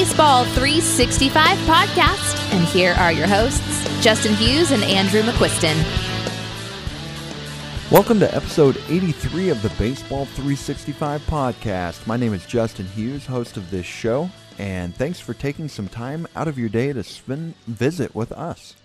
[0.00, 5.76] Baseball 365 podcast, and here are your hosts, Justin Hughes and Andrew McQuiston.
[7.92, 12.06] Welcome to episode 83 of the Baseball 365 podcast.
[12.06, 16.26] My name is Justin Hughes, host of this show, and thanks for taking some time
[16.34, 18.76] out of your day to spend, visit with us.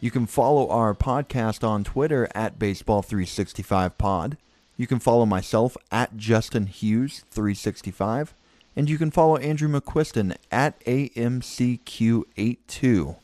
[0.00, 4.38] You can follow our podcast on Twitter at Baseball365pod.
[4.76, 8.34] You can follow myself at Justin Hughes 365,
[8.76, 13.16] and you can follow Andrew McQuiston at AMCQ82.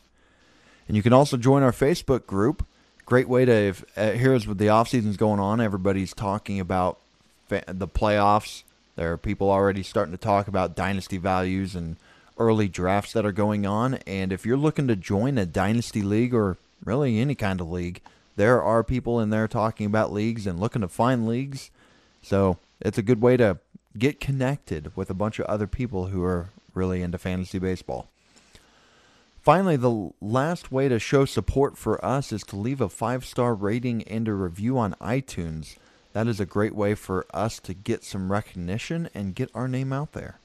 [0.86, 2.64] And you can also join our Facebook group
[3.08, 5.62] great way to uh, here's what the off season's going on.
[5.62, 6.98] Everybody's talking about
[7.48, 8.64] fa- the playoffs.
[8.96, 11.96] There are people already starting to talk about dynasty values and
[12.36, 13.94] early drafts that are going on.
[14.06, 18.02] And if you're looking to join a dynasty league or really any kind of league,
[18.36, 21.70] there are people in there talking about leagues and looking to find leagues.
[22.20, 23.56] So it's a good way to
[23.96, 28.08] get connected with a bunch of other people who are really into fantasy baseball.
[29.40, 33.54] Finally, the last way to show support for us is to leave a five star
[33.54, 35.76] rating and a review on iTunes.
[36.12, 39.92] That is a great way for us to get some recognition and get our name
[39.92, 40.38] out there.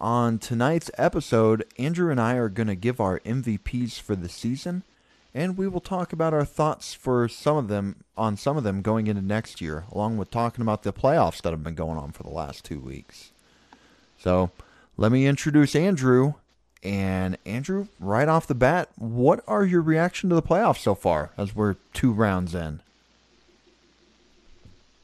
[0.00, 4.82] On tonight's episode, Andrew and I are going to give our MVPs for the season,
[5.34, 8.80] and we will talk about our thoughts for some of them on some of them
[8.82, 12.12] going into next year, along with talking about the playoffs that have been going on
[12.12, 13.32] for the last two weeks.
[14.18, 14.50] So,
[14.96, 16.34] let me introduce Andrew
[16.84, 21.30] and Andrew, right off the bat, what are your reaction to the playoffs so far
[21.38, 22.80] as we're two rounds in?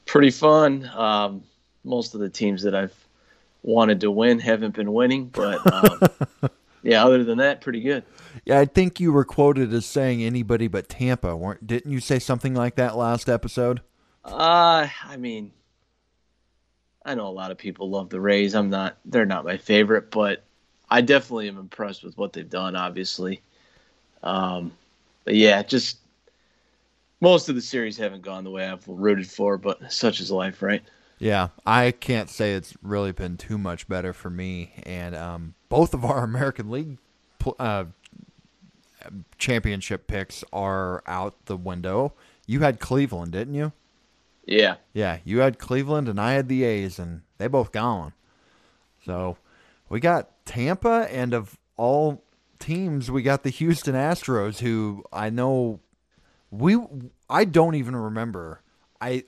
[0.05, 0.89] Pretty fun.
[0.95, 1.43] Um,
[1.83, 2.93] most of the teams that I've
[3.63, 6.49] wanted to win haven't been winning, but um,
[6.83, 8.03] yeah, other than that, pretty good.
[8.45, 11.67] Yeah, I think you were quoted as saying anybody but Tampa, weren't?
[11.67, 13.81] Didn't you say something like that last episode?
[14.23, 15.51] Uh, I mean,
[17.05, 18.55] I know a lot of people love the Rays.
[18.55, 20.43] I'm not; they're not my favorite, but
[20.89, 22.75] I definitely am impressed with what they've done.
[22.75, 23.41] Obviously,
[24.23, 24.71] um,
[25.23, 25.97] but yeah, just
[27.19, 30.61] most of the series haven't gone the way I've rooted for, but such is life,
[30.61, 30.83] right?
[31.21, 34.73] Yeah, I can't say it's really been too much better for me.
[34.83, 36.97] And um, both of our American League
[37.59, 37.85] uh,
[39.37, 42.13] championship picks are out the window.
[42.47, 43.71] You had Cleveland, didn't you?
[44.47, 44.77] Yeah.
[44.93, 48.13] Yeah, you had Cleveland, and I had the A's, and they both gone.
[49.05, 49.37] So
[49.89, 52.23] we got Tampa, and of all
[52.57, 55.81] teams, we got the Houston Astros, who I know
[56.49, 56.77] we
[57.29, 58.61] I don't even remember.
[58.99, 59.25] I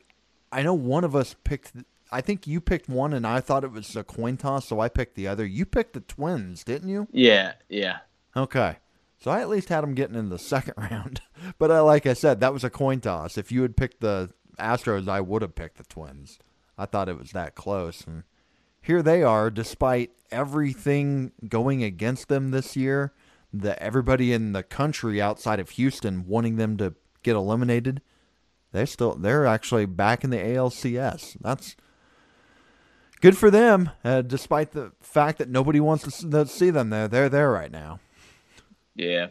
[0.53, 1.73] I know one of us picked.
[2.11, 4.87] I think you picked one, and I thought it was a coin toss, so I
[4.87, 5.45] picked the other.
[5.45, 7.07] You picked the Twins, didn't you?
[7.11, 7.99] Yeah, yeah.
[8.37, 8.77] Okay,
[9.17, 11.21] so I at least had them getting in the second round.
[11.57, 13.37] but uh, like I said, that was a coin toss.
[13.37, 16.37] If you had picked the Astros, I would have picked the Twins.
[16.77, 18.23] I thought it was that close, and
[18.81, 23.13] here they are, despite everything going against them this year,
[23.51, 26.93] the everybody in the country outside of Houston wanting them to
[27.23, 28.01] get eliminated.
[28.73, 31.37] They're still they're actually back in the ALCS.
[31.39, 31.75] That's
[33.21, 37.07] good for them, uh, despite the fact that nobody wants to see them there.
[37.07, 37.99] They're there right now.
[38.95, 39.27] Yeah,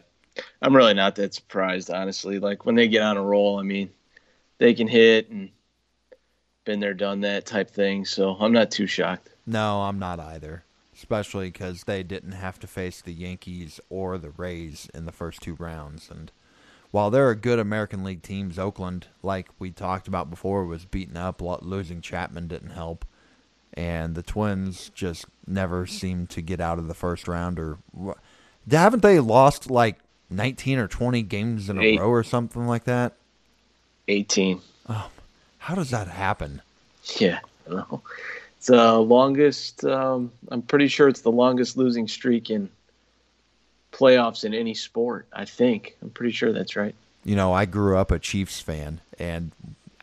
[0.61, 2.39] I'm really not that surprised, honestly.
[2.39, 3.91] Like when they get on a roll, I mean,
[4.57, 5.49] they can hit and
[6.65, 8.05] been there, done that type thing.
[8.05, 9.29] So I'm not too shocked.
[9.45, 10.63] No, I'm not either.
[10.95, 15.41] Especially because they didn't have to face the Yankees or the Rays in the first
[15.41, 16.09] two rounds.
[16.09, 16.31] And
[16.93, 21.17] while there are good American League teams, Oakland, like we talked about before, was beaten
[21.17, 21.41] up.
[21.41, 23.03] Losing Chapman didn't help.
[23.73, 27.57] And the Twins just never seemed to get out of the first round.
[27.57, 27.79] Or
[28.69, 29.97] haven't they lost like
[30.29, 31.99] 19 or 20 games in a Eight.
[31.99, 33.13] row or something like that?
[34.07, 34.61] 18.
[34.87, 35.09] Oh,
[35.57, 36.61] how does that happen?
[37.17, 38.03] Yeah, I know.
[38.59, 39.83] It's the longest.
[39.83, 42.69] Um, I'm pretty sure it's the longest losing streak in
[43.93, 45.27] playoffs in any sport.
[45.31, 45.95] I think.
[46.01, 46.95] I'm pretty sure that's right.
[47.23, 49.51] You know, I grew up a Chiefs fan, and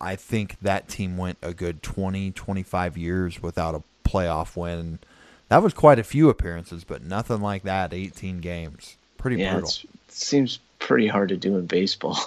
[0.01, 5.01] I think that team went a good 20, 25 years without a playoff win.
[5.49, 7.93] That was quite a few appearances, but nothing like that.
[7.93, 8.97] 18 games.
[9.19, 9.69] Pretty yeah, brutal.
[9.69, 12.19] it seems pretty hard to do in baseball.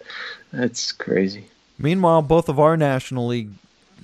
[0.52, 1.48] That's crazy.
[1.78, 3.50] Meanwhile, both of our National League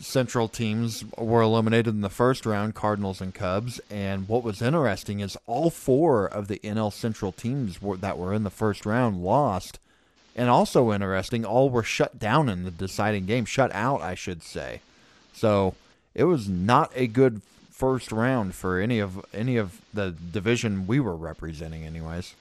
[0.00, 3.80] Central teams were eliminated in the first round, Cardinals and Cubs.
[3.90, 8.34] And what was interesting is all four of the NL Central teams were, that were
[8.34, 9.78] in the first round lost.
[10.34, 14.42] And also interesting, all were shut down in the deciding game, shut out, I should
[14.42, 14.80] say.
[15.32, 15.74] So
[16.14, 17.40] it was not a good
[17.70, 22.34] first round for any of any of the division we were representing, anyways.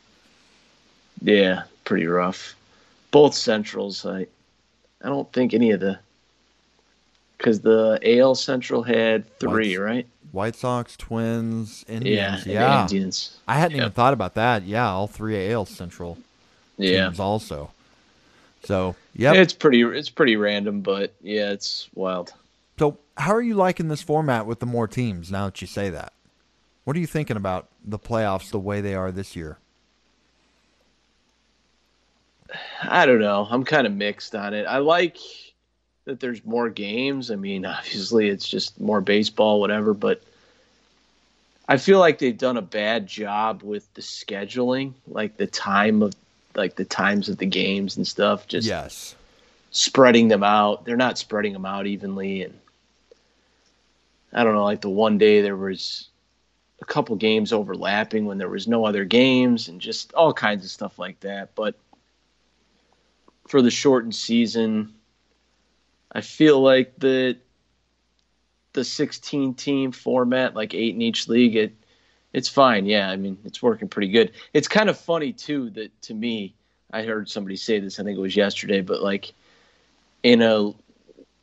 [1.21, 2.55] Yeah, pretty rough.
[3.11, 4.27] Both Centrals, I
[5.01, 5.99] I don't think any of the
[7.45, 10.07] because the AL Central had three, White, right?
[10.31, 12.43] White Sox, Twins, Yeah, Indians.
[12.43, 13.37] and Yeah, Indians.
[13.47, 14.63] I hadn't even thought about that.
[14.63, 16.17] Yeah, all three AL Central
[16.79, 17.69] Yeah, teams also.
[18.63, 19.83] So, yeah, it's pretty.
[19.83, 22.33] It's pretty random, but yeah, it's wild.
[22.79, 25.91] So, how are you liking this format with the more teams now that you say
[25.91, 26.13] that?
[26.83, 29.59] What are you thinking about the playoffs the way they are this year?
[32.81, 33.47] I don't know.
[33.47, 34.65] I'm kind of mixed on it.
[34.65, 35.17] I like
[36.05, 37.29] that there's more games.
[37.29, 39.93] I mean, obviously, it's just more baseball, whatever.
[39.93, 40.23] But
[41.67, 46.13] I feel like they've done a bad job with the scheduling, like the time of,
[46.55, 48.47] like the times of the games and stuff.
[48.47, 49.15] Just yes.
[49.71, 50.85] spreading them out.
[50.85, 52.57] They're not spreading them out evenly, and
[54.31, 54.63] I don't know.
[54.63, 56.07] Like the one day there was
[56.81, 60.71] a couple games overlapping when there was no other games, and just all kinds of
[60.71, 61.55] stuff like that.
[61.55, 61.75] But
[63.47, 64.93] for the shortened season,
[66.15, 67.37] I feel like the
[68.73, 71.73] the 16 team format, like eight in each league, it
[72.33, 72.85] it's fine.
[72.85, 74.31] Yeah, I mean it's working pretty good.
[74.53, 76.55] It's kind of funny too that to me,
[76.91, 77.99] I heard somebody say this.
[77.99, 79.33] I think it was yesterday, but like
[80.23, 80.71] in a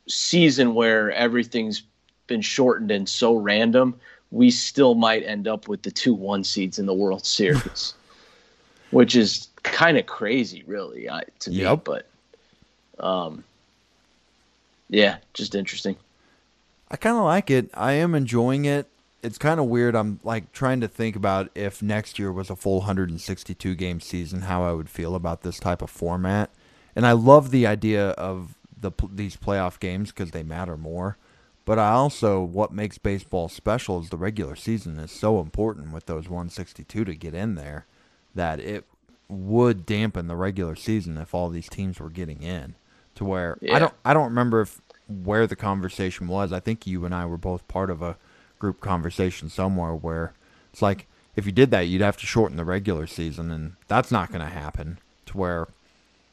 [0.07, 1.83] season where everything's
[2.25, 3.95] been shortened and so random,
[4.31, 7.93] we still might end up with the two one seeds in the World Series,
[8.91, 11.57] which is kind of crazy, really, uh, to me.
[11.75, 12.07] But,
[12.99, 13.43] um,
[14.93, 15.97] yeah, just interesting.
[16.91, 17.71] I kind of like it.
[17.73, 18.87] I am enjoying it.
[19.23, 19.95] It's kind of weird.
[19.95, 24.41] I'm like trying to think about if next year was a full 162 game season,
[24.41, 26.51] how I would feel about this type of format.
[26.95, 31.17] And I love the idea of the these playoff games because they matter more.
[31.65, 36.05] But I also what makes baseball special is the regular season is so important with
[36.05, 37.87] those 162 to get in there
[38.35, 38.85] that it
[39.27, 42.75] would dampen the regular season if all these teams were getting in
[43.15, 46.51] to where I don't I don't remember if where the conversation was.
[46.51, 48.17] I think you and I were both part of a
[48.59, 50.33] group conversation somewhere where
[50.71, 54.11] it's like if you did that, you'd have to shorten the regular season, and that's
[54.11, 54.99] not going to happen.
[55.27, 55.67] To where,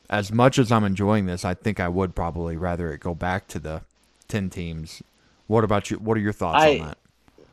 [0.08, 3.48] as much as I'm enjoying this, I think I would probably rather it go back
[3.48, 3.82] to the
[4.28, 5.02] ten teams.
[5.46, 5.98] What about you?
[5.98, 6.98] What are your thoughts I- on that?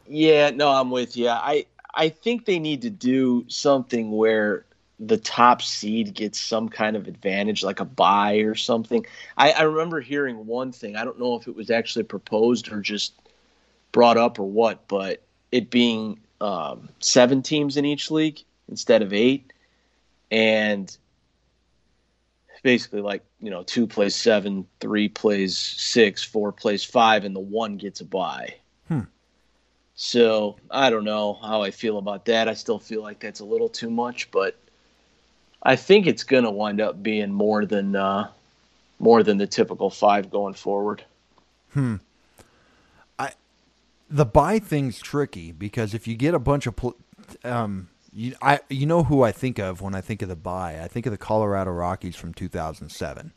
[0.10, 1.28] Yeah, no, I'm with you.
[1.30, 4.64] I I think they need to do something where
[5.00, 9.06] the top seed gets some kind of advantage, like a buy or something.
[9.38, 10.96] I, I remember hearing one thing.
[10.96, 13.14] I don't know if it was actually proposed or just
[13.92, 15.22] brought up or what, but
[15.52, 18.40] it being um, seven teams in each league
[18.70, 19.54] instead of eight,
[20.32, 20.96] and
[22.64, 27.40] basically like you know two plays seven, three plays six, four plays five, and the
[27.40, 28.56] one gets a buy.
[29.96, 32.48] So I don't know how I feel about that.
[32.48, 34.56] I still feel like that's a little too much, but
[35.68, 38.30] I think it's going to wind up being more than uh,
[39.00, 41.04] more than the typical five going forward.
[41.74, 41.98] Hmm.
[43.20, 43.32] I
[44.10, 46.76] the buy thing's tricky because if you get a bunch of
[47.44, 50.82] um you I you know who I think of when I think of the buy
[50.82, 53.34] I think of the Colorado Rockies from 2007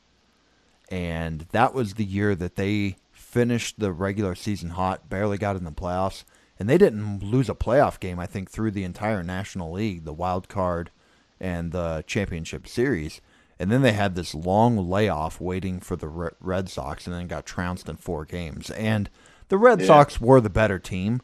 [0.88, 5.64] and that was the year that they finished the regular season hot barely got in
[5.64, 6.22] the playoffs
[6.60, 10.12] and they didn't lose a playoff game I think through the entire National League the
[10.12, 10.92] wild card
[11.40, 13.20] and the championship series
[13.58, 16.08] and then they had this long layoff waiting for the
[16.40, 19.10] Red Sox and then got trounced in four games and
[19.50, 19.86] the Red Yeah.
[19.86, 21.20] Sox were the better team,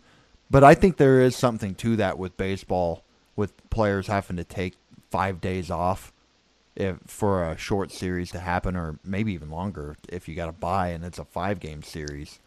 [0.50, 3.04] but I think there is something to that with baseball,
[3.37, 4.75] with players having to take
[5.11, 6.12] five days off
[6.75, 10.52] if, for a short series to happen, or maybe even longer if you got to
[10.52, 12.38] buy and it's a five game series.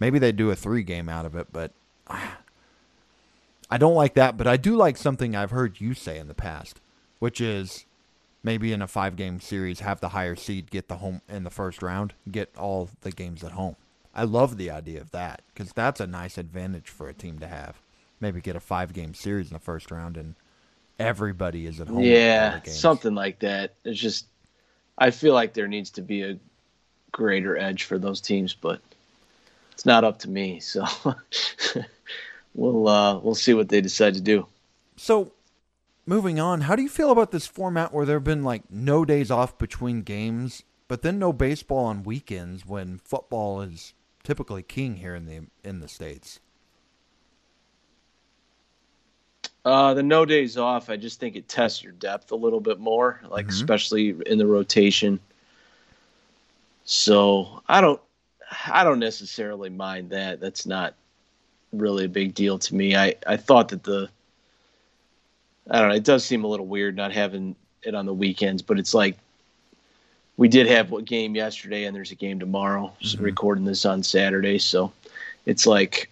[0.00, 1.70] Maybe they do a three game out of it, but
[2.08, 4.36] I don't like that.
[4.36, 6.80] But I do like something I've heard you say in the past,
[7.20, 7.86] which is
[8.42, 11.50] maybe in a five game series, have the higher seed get the home in the
[11.50, 13.76] first round, get all the games at home.
[14.12, 17.46] I love the idea of that because that's a nice advantage for a team to
[17.46, 17.80] have.
[18.18, 20.34] Maybe get a five game series in the first round and
[20.98, 22.02] everybody is at home.
[22.02, 23.74] yeah, something like that.
[23.84, 24.26] It's just
[24.98, 26.38] I feel like there needs to be a
[27.12, 28.80] greater edge for those teams, but
[29.72, 30.60] it's not up to me.
[30.60, 30.84] So
[32.54, 34.46] we'll uh, we'll see what they decide to do.
[34.96, 35.32] So,
[36.10, 39.04] moving on, how do you feel about this format where there have been like no
[39.04, 44.96] days off between games, but then no baseball on weekends when football is typically king
[44.96, 46.40] here in the in the states?
[49.64, 52.80] Uh, the no days off, I just think it tests your depth a little bit
[52.80, 53.50] more, like Mhm.
[53.50, 55.20] especially in the rotation.
[56.84, 58.00] So I don't,
[58.66, 60.40] I don't necessarily mind that.
[60.40, 60.94] That's not
[61.72, 62.96] really a big deal to me.
[62.96, 64.08] I, I thought that the,
[65.70, 68.60] I don't know, it does seem a little weird not having it on the weekends,
[68.62, 69.16] but it's like
[70.36, 72.92] we did have a game yesterday and there's a game tomorrow.
[73.00, 73.24] Just Mhm.
[73.24, 74.92] recording this on Saturday, so
[75.46, 76.10] it's like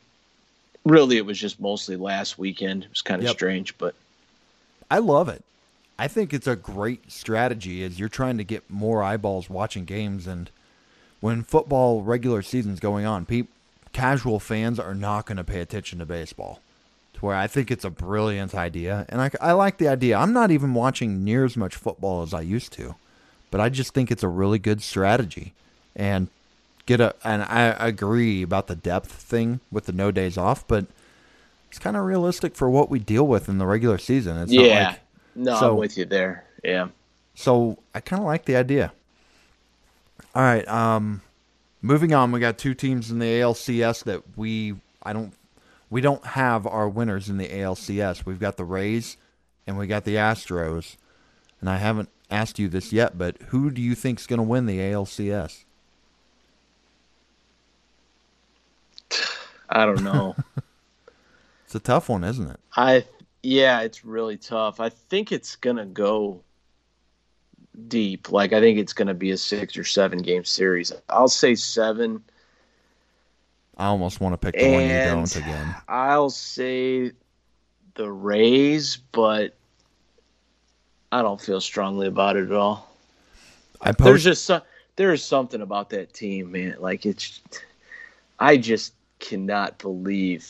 [0.84, 2.84] really it was just mostly last weekend.
[2.84, 3.34] It was kind of Yep.
[3.36, 3.94] strange, but
[4.90, 5.42] I love it.
[5.98, 10.26] I think it's a great strategy as you're trying to get more eyeballs watching games
[10.26, 10.50] and
[11.20, 13.48] when football regular season's going on, peop
[13.92, 16.60] casual fans are not going to pay attention to baseball.
[17.18, 20.16] To where I think it's a brilliant idea and I, I like the idea.
[20.16, 22.94] I'm not even watching near as much football as I used to,
[23.50, 25.52] but I just think it's a really good strategy
[25.96, 26.28] and
[26.86, 30.86] get a and I agree about the depth thing with the no days off, but
[31.68, 34.38] it's kind of realistic for what we deal with in the regular season.
[34.38, 35.00] It's not yeah, like
[35.34, 36.44] no, so- I'm with you there.
[36.62, 36.88] Yeah,
[37.34, 38.92] so I kind of like the idea.
[40.34, 41.22] All right, um,
[41.82, 42.30] moving on.
[42.30, 45.32] We got two teams in the ALCS that we I don't
[45.90, 48.24] we don't have our winners in the ALCS.
[48.26, 49.16] We've got the Rays
[49.66, 50.96] and we got the Astros.
[51.60, 54.66] And I haven't asked you this yet, but who do you think's going to win
[54.66, 55.64] the ALCS?
[59.68, 60.36] I don't know.
[61.68, 62.58] It's a tough one, isn't it?
[62.76, 63.04] I
[63.42, 64.80] yeah, it's really tough.
[64.80, 66.40] I think it's gonna go
[67.88, 68.32] deep.
[68.32, 70.94] Like I think it's gonna be a six or seven game series.
[71.10, 72.22] I'll say seven.
[73.78, 75.74] I almost want to pick the one you don't again.
[75.88, 77.12] I'll say
[77.94, 79.54] the Rays, but
[81.12, 82.90] I don't feel strongly about it at all.
[83.80, 84.62] I There's just so,
[84.96, 86.76] there is something about that team, man.
[86.80, 87.40] Like it's,
[88.40, 90.46] I just cannot believe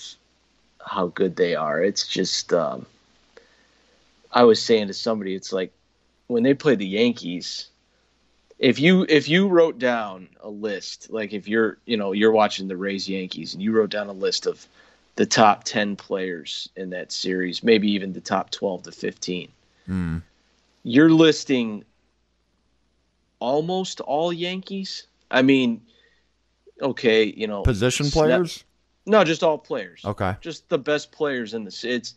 [0.85, 1.83] how good they are.
[1.83, 2.87] It's just, um,
[4.33, 5.73] I was saying to somebody, it's like
[6.29, 7.69] when they play the Yankees.
[8.59, 12.67] If you if you wrote down a list, like if you're you know you're watching
[12.69, 14.67] the Rays Yankees and you wrote down a list of
[15.15, 19.49] the top ten players in that series, maybe even the top twelve to fifteen,
[19.89, 20.23] Mm,
[20.83, 21.85] you're listing
[23.39, 25.07] almost all Yankees.
[25.31, 25.81] I mean,
[26.83, 28.65] okay, you know, position Snap- players?
[29.07, 30.03] No, just all players.
[30.05, 30.37] Okay.
[30.41, 31.75] Just the best players in the.
[31.85, 32.15] It's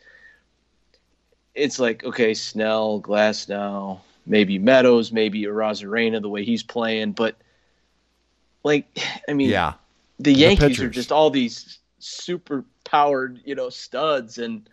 [1.55, 7.35] it's like okay, Snell, Glasnow, maybe Meadows, maybe Arozarena, the way he's playing, but
[8.63, 8.85] like,
[9.27, 9.73] I mean, Yeah.
[10.19, 14.69] the Yankees are just all these super powered, you know, studs, and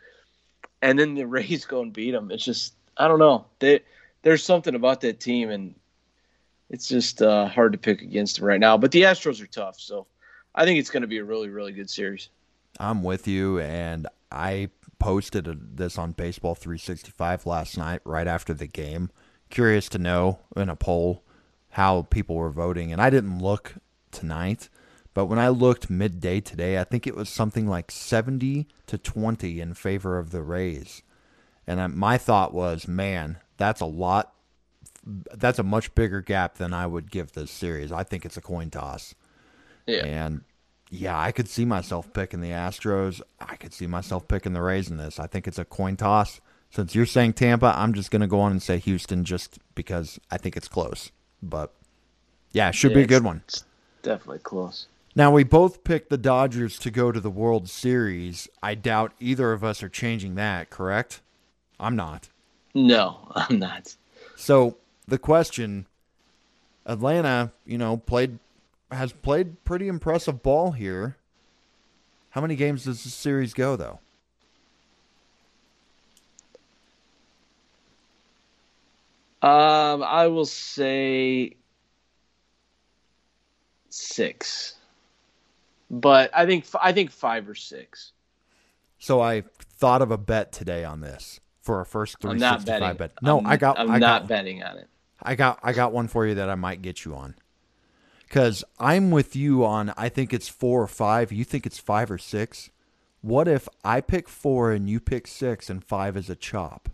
[0.83, 2.31] and then the Rays go and beat them.
[2.31, 3.47] It's just I don't know.
[3.61, 3.81] They,
[4.23, 5.75] there's something about that team, and
[6.71, 8.77] it's just uh, hard to pick against them right now.
[8.77, 10.07] But the Astros are tough, so
[10.55, 12.29] I think it's going to be a really really good series.
[12.81, 18.53] I'm with you, and I posted a, this on Baseball 365 last night, right after
[18.53, 19.11] the game.
[19.51, 21.23] Curious to know in a poll
[21.71, 23.75] how people were voting, and I didn't look
[24.11, 24.69] tonight,
[25.15, 29.61] but when I looked midday today, I think it was something like 70 to 20
[29.61, 31.03] in favor of the Rays.
[31.67, 34.33] And I, my thought was, man, that's a lot.
[35.05, 37.91] That's a much bigger gap than I would give this series.
[37.93, 39.15] I think it's a coin toss.
[39.87, 40.05] Yeah.
[40.05, 40.43] And
[40.91, 43.21] yeah, I could see myself picking the Astros.
[43.41, 45.19] I could see myself picking the Rays in this.
[45.19, 46.41] I think it's a coin toss.
[46.71, 50.21] Since you're saying Tampa, I'm just going to go on and say Houston just because
[50.31, 51.11] I think it's close.
[51.43, 51.73] But
[52.53, 53.43] yeah, it should be a good one.
[54.03, 54.87] Definitely close.
[55.15, 58.49] Now, we both picked the Dodgers to go to the World Series.
[58.63, 61.21] I doubt either of us are changing that, correct?
[61.81, 62.29] I'm not.
[62.75, 63.97] No, I'm not.
[64.37, 65.87] So the question
[66.87, 68.39] Atlanta, you know, played
[68.91, 71.17] has played pretty impressive ball here.
[72.31, 74.01] How many games does this series go though?
[79.41, 81.57] Um, I will say
[83.89, 84.75] six,
[85.91, 88.13] but I think I think five or six.
[88.99, 92.81] So I thought of a bet today on this for a first I'm not 365
[92.81, 92.97] betting.
[92.97, 93.23] bet.
[93.23, 94.89] No, I'm, I got I'm I not betting on it.
[95.23, 97.37] I got I got one for you that I might get you on.
[98.29, 102.11] Cuz I'm with you on I think it's 4 or 5, you think it's 5
[102.11, 102.71] or 6.
[103.21, 106.89] What if I pick 4 and you pick 6 and 5 is a chop?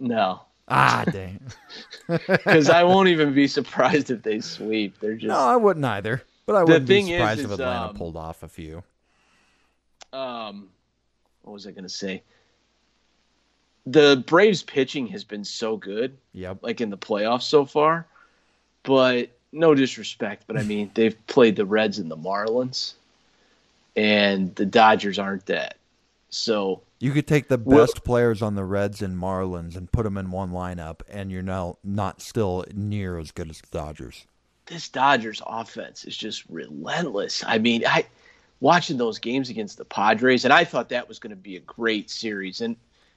[0.00, 1.40] No, Ah, dang.
[2.08, 4.98] because I won't even be surprised if they sweep.
[5.00, 6.22] They're just No, I wouldn't either.
[6.46, 8.82] But I wouldn't be thing is, surprised if Atlanta um, pulled off a few.
[10.12, 10.68] um,
[11.42, 12.22] what was I gonna say?
[13.86, 16.58] The Braves pitching has been so good, Yep.
[16.62, 18.06] like in the playoffs so far.
[18.82, 22.94] But no disrespect, but I mean they've played the Reds and the Marlins,
[23.96, 25.76] and the Dodgers aren't that.
[26.30, 30.02] So You could take the Well- best players on the Reds and Marlins and put
[30.02, 34.26] them in one lineup, and you're now not still near as good as the Dodgers.
[34.66, 37.42] this Dodgers offense is just relentless.
[37.46, 38.04] I mean, I
[38.60, 41.60] watching those games against the Padres, and I thought that was going to be a
[41.60, 42.76] great series, and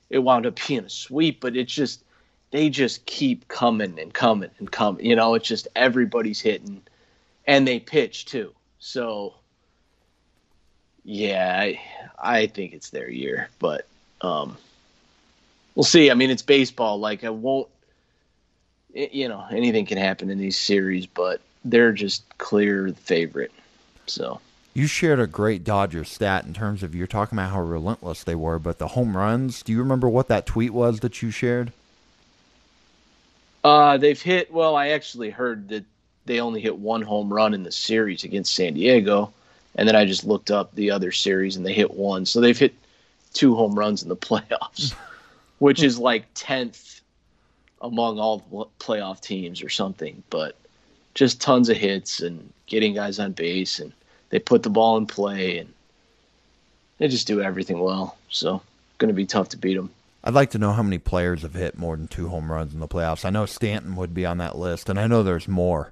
[0.10, 1.42] it wound up being a sweep.
[1.42, 2.06] But it's just
[2.52, 5.06] they just keep coming and coming and coming.
[5.06, 6.84] You know, it's just everybody's hitting,
[7.46, 8.54] and they pitch too.
[8.80, 9.34] So
[11.04, 11.82] yeah, I,
[12.18, 13.88] I think it's their year, but
[14.22, 14.58] um,
[15.76, 16.12] we'll see.
[16.12, 17.00] I mean, it's baseball.
[17.00, 17.68] Like I won't,
[18.94, 23.52] you know, anything can happen in these series, but they're just clear favorite.
[24.08, 24.42] So
[24.74, 28.36] you shared a great Dodger stat in terms of you're talking about how relentless they
[28.36, 29.64] were, but the home runs.
[29.64, 31.74] Do you remember what that tweet was that you shared?
[33.64, 34.52] Uh, they've hit.
[34.52, 35.86] Well, I actually heard that
[36.26, 39.34] they only hit one home run in the series against San Diego,
[39.76, 42.26] and then I just looked up the other series and they hit one.
[42.26, 42.74] So they've hit
[43.34, 44.94] two home runs in the playoffs,
[45.60, 47.02] which is like tenth
[47.82, 50.24] among all playoff teams or something.
[50.30, 50.56] But
[51.14, 53.92] just tons of hits and getting guys on base, and
[54.30, 55.74] they put the ball in play, and
[56.98, 58.18] they just do everything well.
[58.30, 58.62] So
[58.98, 59.90] going to be tough to beat them.
[60.24, 62.80] I'd like to know how many players have hit more than two home runs in
[62.80, 63.26] the playoffs.
[63.26, 65.92] I know Stanton would be on that list, and I know there's more.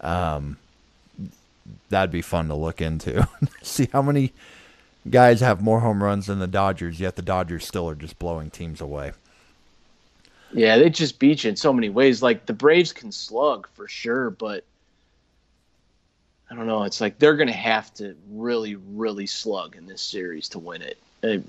[0.00, 0.58] Um,
[1.88, 3.28] that'd be fun to look into.
[3.62, 4.32] See how many
[5.08, 8.50] guys have more home runs than the Dodgers, yet the Dodgers still are just blowing
[8.50, 9.12] teams away.
[10.52, 12.22] Yeah, they just beat you in so many ways.
[12.22, 14.64] Like the Braves can slug for sure, but
[16.50, 16.84] I don't know.
[16.84, 20.82] It's like they're going to have to really, really slug in this series to win
[20.82, 20.98] it.
[21.20, 21.42] They,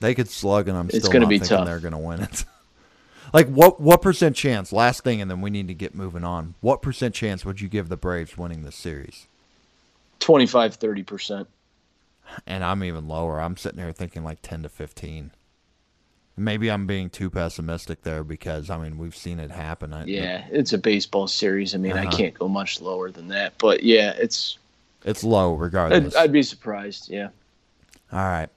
[0.00, 1.66] they could slug, and I'm still going to be tough.
[1.66, 2.44] They're going to win it.
[3.32, 3.80] like what?
[3.80, 4.72] What percent chance?
[4.72, 6.54] Last thing, and then we need to get moving on.
[6.60, 9.26] What percent chance would you give the Braves winning this series?
[10.20, 11.48] 25, 30 percent.
[12.46, 13.40] And I'm even lower.
[13.40, 15.30] I'm sitting here thinking like 10 to 15.
[16.36, 19.92] Maybe I'm being too pessimistic there because I mean we've seen it happen.
[19.92, 21.74] I, yeah, it's a baseball series.
[21.74, 22.08] I mean, uh-huh.
[22.08, 23.54] I can't go much lower than that.
[23.58, 24.58] But yeah, it's
[25.04, 26.14] it's low regardless.
[26.14, 27.10] I'd, I'd be surprised.
[27.10, 27.30] Yeah.
[28.12, 28.48] All right.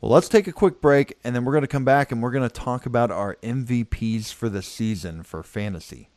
[0.00, 2.30] Well, let's take a quick break and then we're going to come back and we're
[2.30, 6.08] going to talk about our MVPs for the season for fantasy.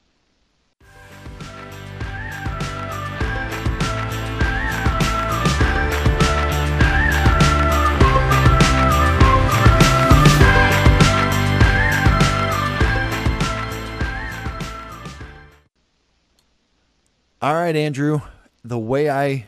[17.41, 18.21] All right, Andrew.
[18.63, 19.47] The way I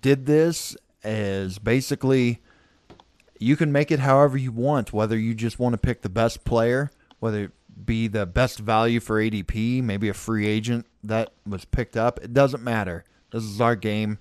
[0.00, 2.40] did this is basically
[3.40, 6.44] you can make it however you want, whether you just want to pick the best
[6.44, 7.52] player, whether it
[7.84, 12.18] be the best value for ADP, maybe a free agent that was picked up.
[12.22, 13.04] It doesn't matter.
[13.30, 14.18] This is our game,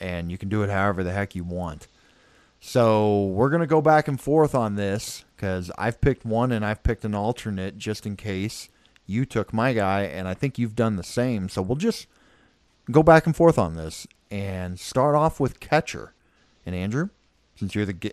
[0.00, 1.86] and you can do it however the heck you want.
[2.60, 6.64] So we're going to go back and forth on this because I've picked one and
[6.64, 8.68] I've picked an alternate just in case
[9.06, 11.48] you took my guy, and I think you've done the same.
[11.48, 12.06] So we'll just
[12.90, 16.12] go back and forth on this and start off with catcher.
[16.66, 17.08] And Andrew,
[17.56, 18.12] since you're the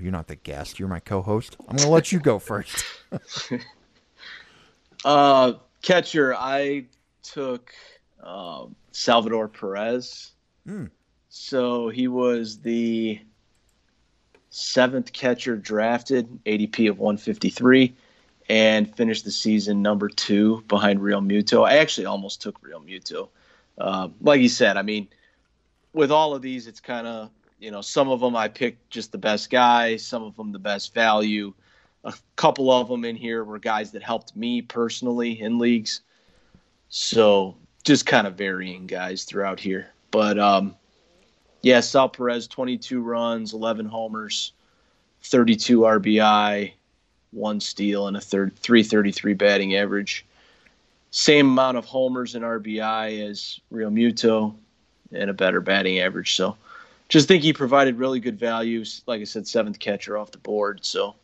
[0.00, 1.56] you're not the guest, you're my co-host.
[1.60, 2.84] I'm going to let you go first.
[5.04, 6.86] uh, catcher, I
[7.22, 7.72] took
[8.22, 10.32] uh, Salvador Perez.
[10.66, 10.90] Mm.
[11.28, 13.20] So he was the
[14.50, 17.94] seventh catcher drafted, ADP of 153,
[18.48, 21.66] and finished the season number two behind Realmuto.
[21.66, 23.28] I actually almost took Realmuto
[23.78, 25.08] uh, like you said, I mean,
[25.92, 29.12] with all of these, it's kind of you know some of them I picked just
[29.12, 31.52] the best guy, some of them the best value.
[32.04, 36.02] A couple of them in here were guys that helped me personally in leagues.
[36.88, 39.88] So just kind of varying guys throughout here.
[40.12, 40.76] But um,
[41.62, 44.52] yeah, Sal Perez, 22 runs, 11 homers,
[45.22, 46.72] 32 RBI,
[47.32, 50.24] one steal, and a third 333 batting average
[51.16, 54.54] same amount of homers and RBI as Realmuto,
[55.12, 56.34] and a better batting average.
[56.34, 56.58] So
[57.08, 59.02] just think he provided really good values.
[59.06, 60.84] Like I said, seventh catcher off the board.
[60.84, 61.14] So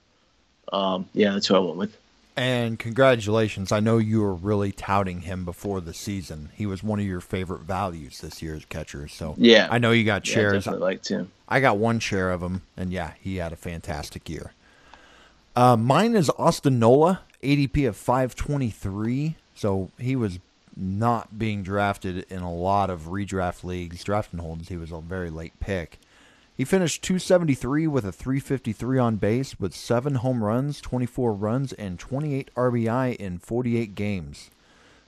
[0.73, 1.99] um, yeah, that's who I went with.
[2.35, 3.73] And congratulations.
[3.73, 6.49] I know you were really touting him before the season.
[6.55, 9.07] He was one of your favorite values this year as catcher.
[9.07, 10.65] So yeah, I know you got shares.
[10.65, 11.31] Yeah, I liked him.
[11.47, 14.53] I got one share of him, and yeah, he had a fantastic year.
[15.55, 19.37] Uh, mine is Austin Nola, ADP of 523.
[19.55, 20.39] So he was
[20.77, 24.69] not being drafted in a lot of redraft leagues, drafting holds.
[24.69, 25.99] He was a very late pick.
[26.55, 31.99] He finished 273 with a 353 on base with 7 home runs, 24 runs, and
[31.99, 34.51] 28 RBI in 48 games.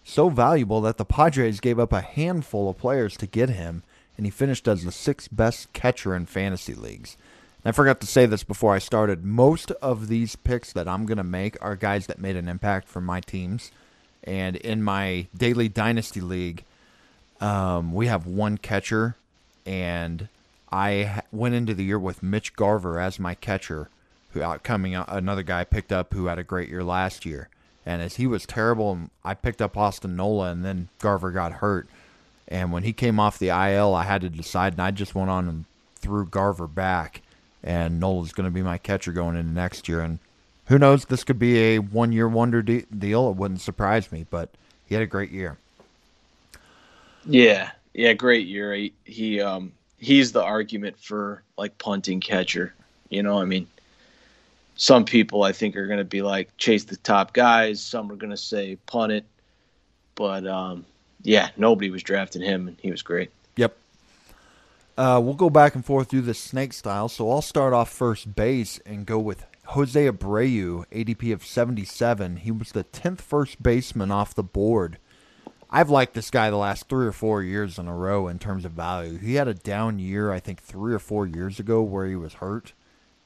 [0.02, 3.82] So valuable that the Padres gave up a handful of players to get him,
[4.16, 7.16] and he finished as the sixth best catcher in fantasy leagues.
[7.64, 9.24] And I forgot to say this before I started.
[9.24, 12.88] Most of these picks that I'm going to make are guys that made an impact
[12.88, 13.70] for my teams.
[14.24, 16.64] And in my daily dynasty league,
[17.40, 19.16] um, we have one catcher,
[19.66, 20.28] and
[20.72, 23.90] I went into the year with Mitch Garver as my catcher,
[24.32, 27.26] who out coming out another guy I picked up who had a great year last
[27.26, 27.48] year.
[27.86, 31.86] And as he was terrible, I picked up Austin Nola, and then Garver got hurt.
[32.48, 35.30] And when he came off the IL, I had to decide, and I just went
[35.30, 35.64] on and
[35.96, 37.20] threw Garver back.
[37.62, 40.00] And Nola's going to be my catcher going into next year.
[40.00, 40.18] And
[40.66, 41.04] who knows?
[41.04, 43.30] This could be a one-year wonder de- deal.
[43.30, 44.50] It wouldn't surprise me, but
[44.86, 45.58] he had a great year.
[47.26, 48.74] Yeah, yeah, great year.
[48.74, 52.74] He, he um he's the argument for like punting catcher.
[53.08, 53.66] You know, I mean,
[54.76, 57.80] some people I think are going to be like chase the top guys.
[57.80, 59.24] Some are going to say punt it,
[60.14, 60.84] but um,
[61.22, 63.30] yeah, nobody was drafting him, and he was great.
[63.56, 63.76] Yep.
[64.96, 67.08] Uh, we'll go back and forth through the snake style.
[67.08, 72.36] So I'll start off first base and go with Jose Abreu, ADP of 77.
[72.36, 74.98] He was the 10th first baseman off the board.
[75.70, 78.64] I've liked this guy the last three or four years in a row in terms
[78.64, 79.18] of value.
[79.18, 82.34] He had a down year, I think, three or four years ago where he was
[82.34, 82.74] hurt.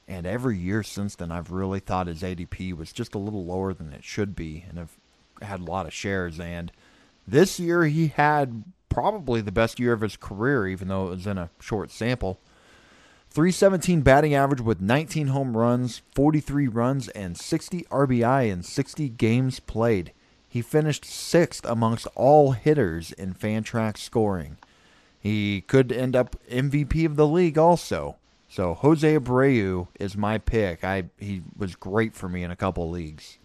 [0.07, 3.73] And every year since then, I've really thought his ADP was just a little lower
[3.73, 4.65] than it should be.
[4.67, 4.97] And I've
[5.41, 6.39] had a lot of shares.
[6.39, 6.71] And
[7.27, 11.27] this year, he had probably the best year of his career, even though it was
[11.27, 12.39] in a short sample.
[13.31, 19.59] 317 batting average with 19 home runs, 43 runs, and 60 RBI in 60 games
[19.59, 20.11] played.
[20.47, 24.57] He finished sixth amongst all hitters in Fantrax scoring.
[25.19, 28.15] He could end up MVP of the league also.
[28.49, 30.83] So Jose Abreu is my pick.
[30.83, 33.37] I he was great for me in a couple leagues.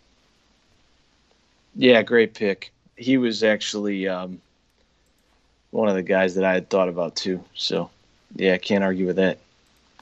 [1.77, 2.73] Yeah, great pick.
[2.97, 4.41] He was actually um,
[5.73, 7.45] one of the guys that I had thought about too.
[7.55, 7.91] So
[8.35, 9.39] yeah, I can't argue with that.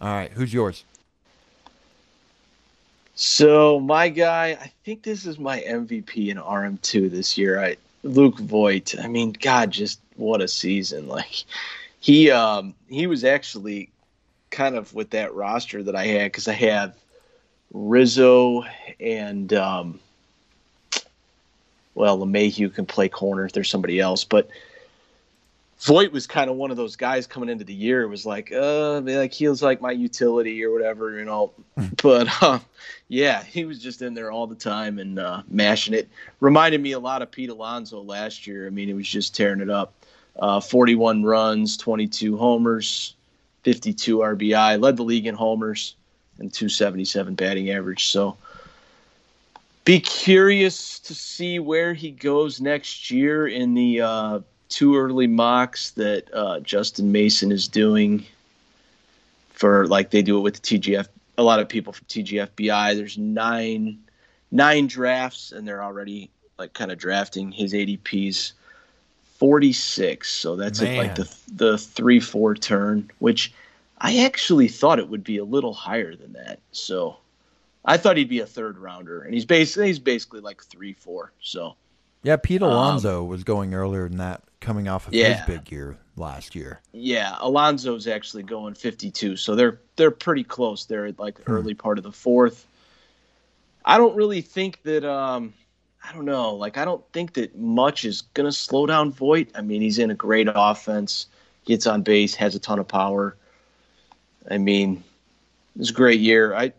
[0.02, 0.82] All right, who's yours?
[3.14, 7.62] So my guy, I think this is my MVP in RM2 this year.
[7.62, 8.98] I Luke Voit.
[8.98, 11.06] I mean, God, just what a season!
[11.12, 11.44] Like
[12.00, 13.90] he um, he was actually
[14.50, 16.96] kind of with that roster that I had because I have
[17.72, 18.64] Rizzo
[18.98, 20.00] and um,
[21.94, 24.48] well, LeMahieu can play corner if there's somebody else, but
[25.82, 28.02] Voit was kind of one of those guys coming into the year.
[28.02, 31.52] It was like, uh, like he was like my utility or whatever, you know.
[32.02, 32.60] but uh,
[33.08, 36.08] yeah, he was just in there all the time and uh, mashing it.
[36.38, 38.66] Reminded me a lot of Pete Alonso last year.
[38.66, 39.92] I mean, he was just tearing it up.
[40.38, 43.14] Uh, 41 runs, 22 homers,
[43.64, 45.96] 52 RBI, led the league in homers,
[46.38, 48.06] and 277 batting average.
[48.06, 48.36] So
[49.84, 54.40] be curious to see where he goes next year in the uh,
[54.72, 58.24] two early mocks that uh, Justin Mason is doing
[59.50, 61.06] for like they do it with the TGF.
[61.38, 62.96] A lot of people from TGFBI.
[62.96, 63.98] There's nine
[64.50, 68.52] nine drafts, and they're already like kind of drafting his ADPs.
[69.38, 73.52] 46 so that's at like the the 3 4 turn which
[73.98, 77.16] i actually thought it would be a little higher than that so
[77.84, 81.32] i thought he'd be a third rounder and he's basically he's basically like 3 4
[81.40, 81.74] so
[82.22, 85.34] yeah, Pete Alonso um, was going earlier than that, coming off of yeah.
[85.34, 86.80] his big year last year.
[86.92, 90.86] Yeah, Alonso's actually going 52, so they're they're pretty close.
[90.86, 91.52] They're at like hmm.
[91.52, 92.66] early part of the fourth.
[93.84, 95.04] I don't really think that.
[95.04, 95.52] Um,
[96.04, 96.54] I don't know.
[96.54, 99.48] Like I don't think that much is gonna slow down Voit.
[99.54, 101.26] I mean, he's in a great offense,
[101.64, 103.36] gets on base, has a ton of power.
[104.50, 105.04] I mean,
[105.78, 106.54] it's a great year.
[106.54, 106.72] I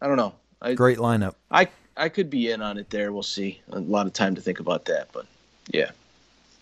[0.00, 0.34] I don't know.
[0.62, 1.34] I, great lineup.
[1.50, 3.12] I I could be in on it there.
[3.12, 3.60] We'll see.
[3.70, 5.26] A lot of time to think about that, but
[5.68, 5.90] yeah.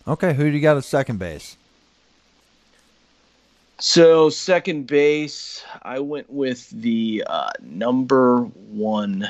[0.07, 1.57] Okay, who do you got at second base?
[3.79, 9.27] So second base, I went with the uh, number one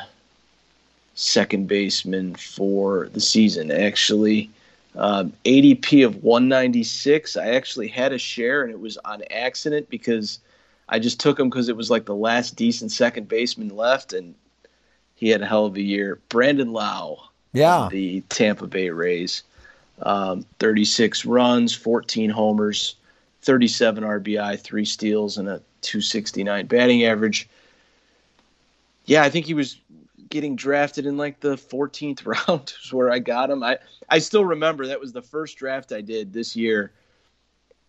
[1.15, 3.71] second baseman for the season.
[3.71, 4.49] Actually,
[4.95, 7.35] um, ADP of 196.
[7.35, 10.39] I actually had a share, and it was on accident because
[10.87, 14.33] I just took him because it was like the last decent second baseman left, and
[15.15, 16.19] he had a hell of a year.
[16.29, 17.19] Brandon Lowe,
[17.51, 19.43] yeah, the Tampa Bay Rays,
[20.01, 22.95] um, 36 runs, 14 homers,
[23.41, 27.49] 37 RBI, three steals, and a 269 batting average.
[29.05, 29.77] Yeah, I think he was
[30.29, 33.63] getting drafted in like the 14th round is where I got him.
[33.63, 33.77] I
[34.09, 36.91] I still remember that was the first draft I did this year.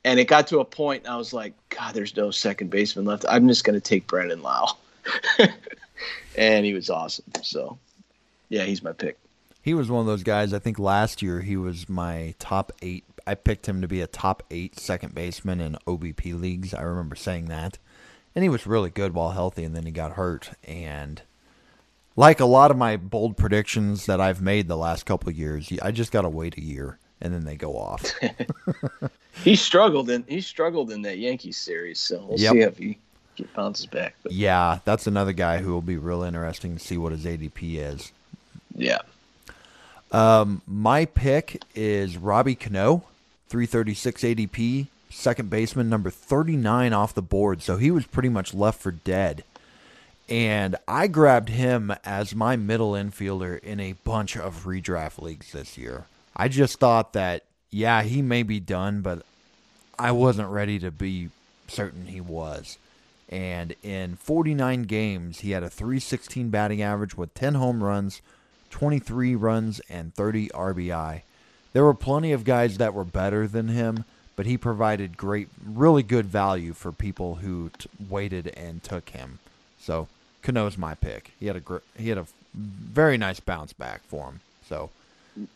[0.04, 3.24] And it got to a point I was like, God, there's no second baseman left.
[3.28, 4.68] I'm just going to take Brandon Lowe.
[6.36, 7.24] and he was awesome.
[7.42, 7.78] So,
[8.48, 9.18] yeah, he's my pick.
[9.62, 10.52] He was one of those guys.
[10.52, 13.04] I think last year he was my top eight.
[13.26, 16.72] I picked him to be a top eight second baseman in OBP leagues.
[16.72, 17.78] I remember saying that,
[18.34, 20.50] and he was really good while healthy, and then he got hurt.
[20.64, 21.20] And
[22.16, 25.90] like a lot of my bold predictions that I've made the last couple years, I
[25.90, 28.04] just got to wait a year, and then they go off.
[29.44, 32.52] he struggled in he struggled in that Yankees series, so we'll yep.
[32.52, 32.98] see if he
[33.54, 34.14] bounces back.
[34.22, 34.32] But.
[34.32, 38.12] Yeah, that's another guy who will be real interesting to see what his ADP is.
[38.74, 38.98] Yeah.
[40.10, 43.04] Um, my pick is Robbie Cano,
[43.48, 47.62] 336 ADP, second baseman, number 39 off the board.
[47.62, 49.44] So he was pretty much left for dead.
[50.28, 55.78] And I grabbed him as my middle infielder in a bunch of redraft leagues this
[55.78, 56.04] year.
[56.36, 59.24] I just thought that, yeah, he may be done, but
[59.98, 61.30] I wasn't ready to be
[61.66, 62.78] certain he was.
[63.30, 68.22] And in 49 games, he had a 316 batting average with 10 home runs,
[68.70, 71.22] 23 runs, and 30 RBI.
[71.72, 74.04] There were plenty of guys that were better than him,
[74.36, 79.38] but he provided great, really good value for people who t- waited and took him.
[79.80, 80.08] So
[80.42, 81.32] Cano's my pick.
[81.38, 84.40] He had a gr- he had a very nice bounce back for him.
[84.66, 84.90] So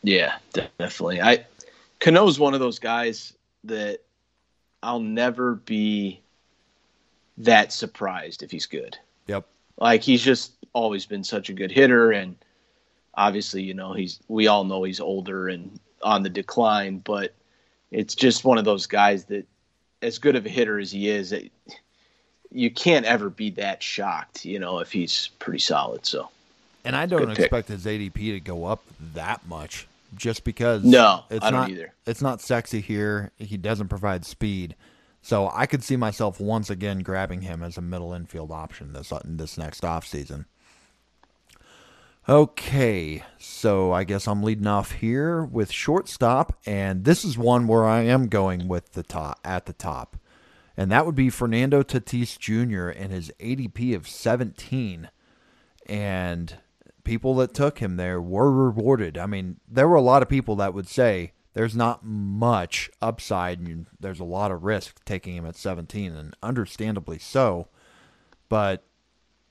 [0.03, 1.21] yeah, definitely.
[1.21, 1.45] I
[2.01, 3.33] Cano's one of those guys
[3.65, 4.01] that
[4.83, 6.21] I'll never be
[7.39, 8.99] that surprised if he's good.
[9.29, 9.47] Yep.
[9.79, 12.37] Like he's just always been such a good hitter and
[13.15, 17.35] obviously, you know, he's we all know he's older and on the decline, but
[17.91, 19.47] it's just one of those guys that
[20.01, 21.53] as good of a hitter as he is, it,
[22.51, 26.05] you can't ever be that shocked, you know, if he's pretty solid.
[26.05, 26.29] So,
[26.85, 28.83] and I don't expect his ADP to go up
[29.15, 30.85] that much, just because.
[30.85, 31.93] No, it's I don't not, either.
[32.07, 33.31] It's not sexy here.
[33.39, 34.75] He doesn't provide speed,
[35.23, 39.13] so I could see myself once again grabbing him as a middle infield option this
[39.25, 40.47] this next off season.
[42.29, 47.85] Okay, so I guess I'm leading off here with shortstop, and this is one where
[47.85, 50.17] I am going with the top at the top
[50.77, 52.89] and that would be Fernando Tatis Jr.
[52.89, 55.11] and his ADP of 17.
[55.87, 56.57] And
[57.05, 59.19] people that took him there were rewarded.
[59.19, 63.61] I mean, there were a lot of people that would say there's not much upside
[63.61, 67.69] and there's a lot of risk taking him at 17, and understandably so.
[68.49, 68.85] But,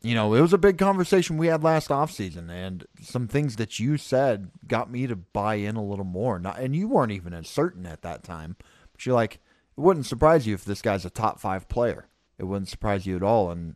[0.01, 3.79] you know, it was a big conversation we had last offseason, and some things that
[3.79, 6.39] you said got me to buy in a little more.
[6.39, 8.55] Not, and you weren't even as certain at that time.
[8.91, 12.07] But you're like, it wouldn't surprise you if this guy's a top five player.
[12.39, 13.51] It wouldn't surprise you at all.
[13.51, 13.75] And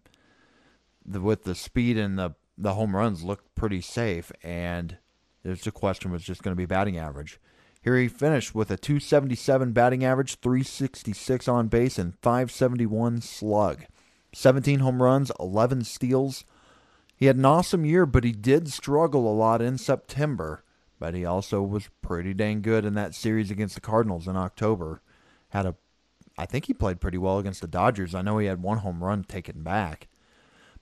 [1.06, 4.32] the, with the speed and the the home runs looked pretty safe.
[4.44, 4.98] And
[5.44, 7.40] there's the question was just going to be batting average.
[7.82, 13.86] Here he finished with a 277 batting average, 366 on base, and 571 slug.
[14.36, 16.44] 17 home runs, 11 steals.
[17.16, 20.64] He had an awesome year, but he did struggle a lot in September.
[21.00, 25.02] But he also was pretty dang good in that series against the Cardinals in October.
[25.50, 25.76] Had a
[26.38, 28.14] I think he played pretty well against the Dodgers.
[28.14, 30.10] I know he had one home run taken back.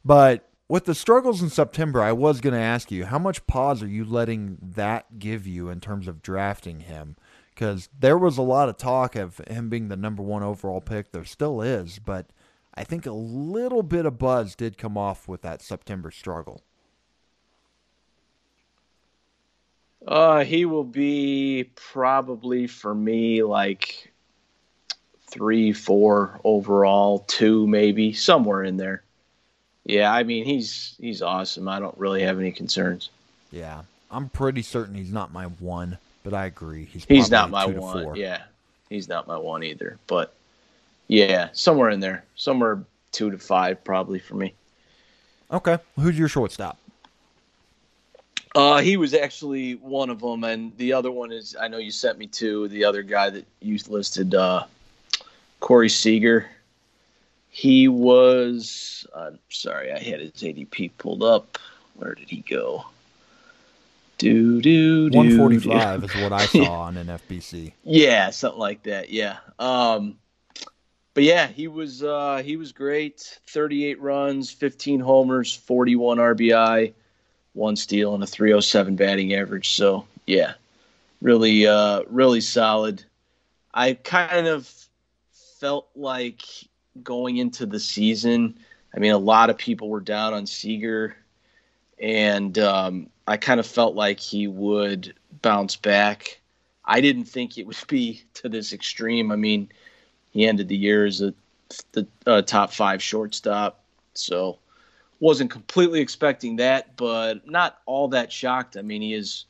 [0.04, 3.84] But with the struggles in September, I was going to ask you, how much pause
[3.84, 7.16] are you letting that give you in terms of drafting him?
[7.54, 11.12] Because there was a lot of talk of him being the number one overall pick.
[11.12, 12.26] There still is, but
[12.76, 16.64] I think a little bit of buzz did come off with that September struggle.
[20.08, 24.12] Uh, he will be probably for me like
[25.28, 29.04] three, four overall, two maybe somewhere in there.
[29.86, 31.68] Yeah, I mean he's he's awesome.
[31.68, 33.10] I don't really have any concerns.
[33.52, 37.66] Yeah, I'm pretty certain he's not my one, but I agree he's he's not my
[37.66, 38.16] one.
[38.16, 38.44] Yeah,
[38.90, 39.98] he's not my one either.
[40.08, 40.34] But
[41.08, 44.54] yeah, somewhere in there, somewhere two to five probably for me.
[45.52, 46.78] Okay, who's your shortstop?
[48.56, 51.92] Uh, he was actually one of them, and the other one is I know you
[51.92, 54.66] sent me to the other guy that you listed, uh,
[55.60, 56.48] Corey Seager.
[57.50, 61.58] He was, I'm sorry, I had his ADP pulled up.
[61.96, 62.86] Where did he go?
[64.18, 65.18] Do do do.
[65.18, 67.74] 145 is what I saw on NFBC.
[67.84, 69.10] Yeah, something like that.
[69.10, 69.38] Yeah.
[69.60, 70.18] Um,
[71.14, 73.40] but yeah, he was uh, he was great.
[73.48, 76.94] 38 runs, 15 homers, 41 RBI,
[77.54, 79.72] one steal, and a 307 batting average.
[79.72, 80.54] So yeah,
[81.22, 83.04] really uh, really solid.
[83.74, 84.72] I kind of
[85.60, 86.44] felt like
[87.04, 88.60] going into the season,
[88.96, 91.16] I mean, a lot of people were down on Seager,
[92.00, 96.40] and um, I kind of felt like he would bounce back.
[96.86, 99.32] I didn't think it would be to this extreme.
[99.32, 99.72] I mean,
[100.34, 101.34] he ended the year as a
[101.94, 103.80] the uh, top five shortstop,
[104.14, 104.60] so
[105.20, 108.78] wasn't completely expecting that, but not all that shocked.
[108.78, 109.46] I mean, he is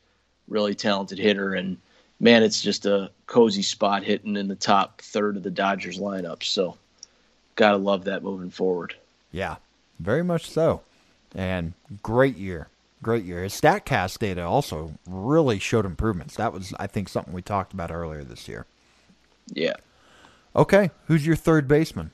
[0.48, 1.76] really talented hitter, and
[2.20, 6.42] man, it's just a cozy spot hitting in the top third of the Dodgers lineup.
[6.42, 6.78] So,
[7.56, 8.94] gotta love that moving forward.
[9.32, 9.56] Yeah,
[9.98, 10.82] very much so.
[11.34, 12.68] And great year.
[13.02, 13.42] Great year.
[13.42, 16.36] His StatCast data also really showed improvements.
[16.36, 18.64] That was, I think, something we talked about earlier this year.
[19.52, 19.74] Yeah.
[20.56, 20.90] Okay.
[21.06, 22.10] Who's your third baseman?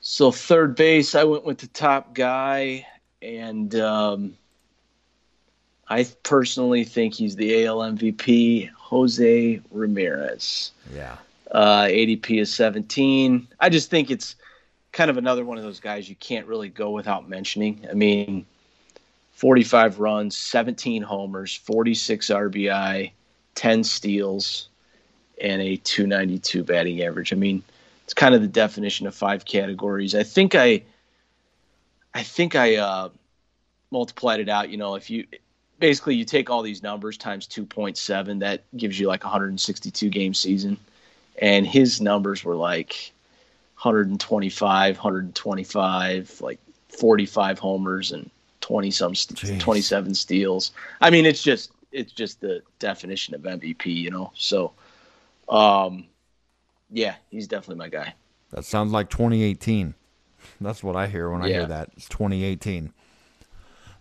[0.00, 2.86] So, third base, I went with the top guy.
[3.22, 4.36] And um,
[5.88, 10.70] I personally think he's the AL MVP, Jose Ramirez.
[10.94, 11.16] Yeah.
[11.50, 13.48] Uh, ADP is 17.
[13.58, 14.36] I just think it's
[14.92, 17.86] kind of another one of those guys you can't really go without mentioning.
[17.90, 18.46] I mean,
[19.32, 23.10] 45 runs, 17 homers, 46 RBI,
[23.54, 24.68] 10 steals,
[25.40, 27.32] and a 292 batting average.
[27.32, 27.62] I mean,
[28.04, 30.14] it's kind of the definition of five categories.
[30.14, 30.82] I think I,
[32.14, 33.08] I think I uh,
[33.90, 34.70] multiplied it out.
[34.70, 35.26] You know, if you
[35.78, 40.78] basically you take all these numbers times 2.7, that gives you like 162 game season,
[41.40, 43.12] and his numbers were like
[43.76, 50.72] 125, 125, like 45 homers and 20 some 27 steals.
[51.00, 54.32] I mean, it's just it's just the definition of MVP, you know.
[54.34, 54.72] So,
[55.48, 56.06] um,
[56.90, 58.14] yeah, he's definitely my guy.
[58.50, 59.94] That sounds like 2018.
[60.60, 61.90] That's what I hear when I hear that.
[61.96, 62.92] It's 2018.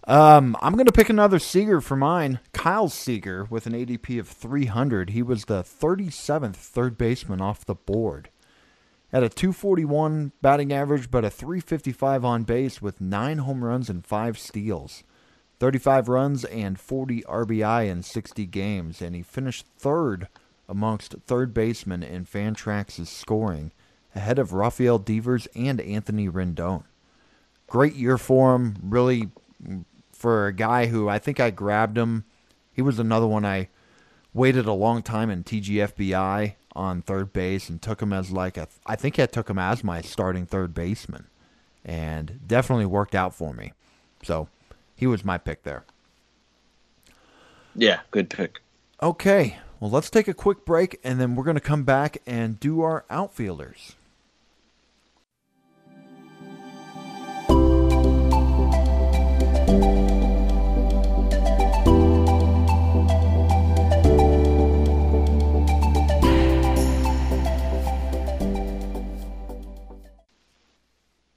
[0.08, 2.40] Um, I'm going to pick another Seager for mine.
[2.54, 5.10] Kyle Seager with an ADP of 300.
[5.10, 8.30] He was the 37th third baseman off the board.
[9.12, 14.06] Had a 241 batting average, but a 355 on base with nine home runs and
[14.06, 15.04] five steals.
[15.60, 20.28] 35 runs and 40 RBI in 60 games, and he finished third
[20.67, 23.71] amongst third basemen in Fantrax's scoring,
[24.15, 26.84] ahead of Rafael Devers and Anthony Rendon.
[27.67, 29.30] Great year for him, really
[30.12, 32.23] for a guy who I think I grabbed him.
[32.71, 33.69] He was another one I
[34.34, 38.67] waited a long time in TGFBI on third base and took him as like a
[38.86, 41.28] I think I took him as my starting third baseman
[41.86, 43.71] and definitely worked out for me.
[44.23, 44.49] So,
[44.95, 45.84] he was my pick there.
[47.75, 48.62] Yeah, good pick.
[49.01, 49.60] Okay.
[49.80, 52.82] Well, let's take a quick break and then we're going to come back and do
[52.82, 53.96] our outfielders.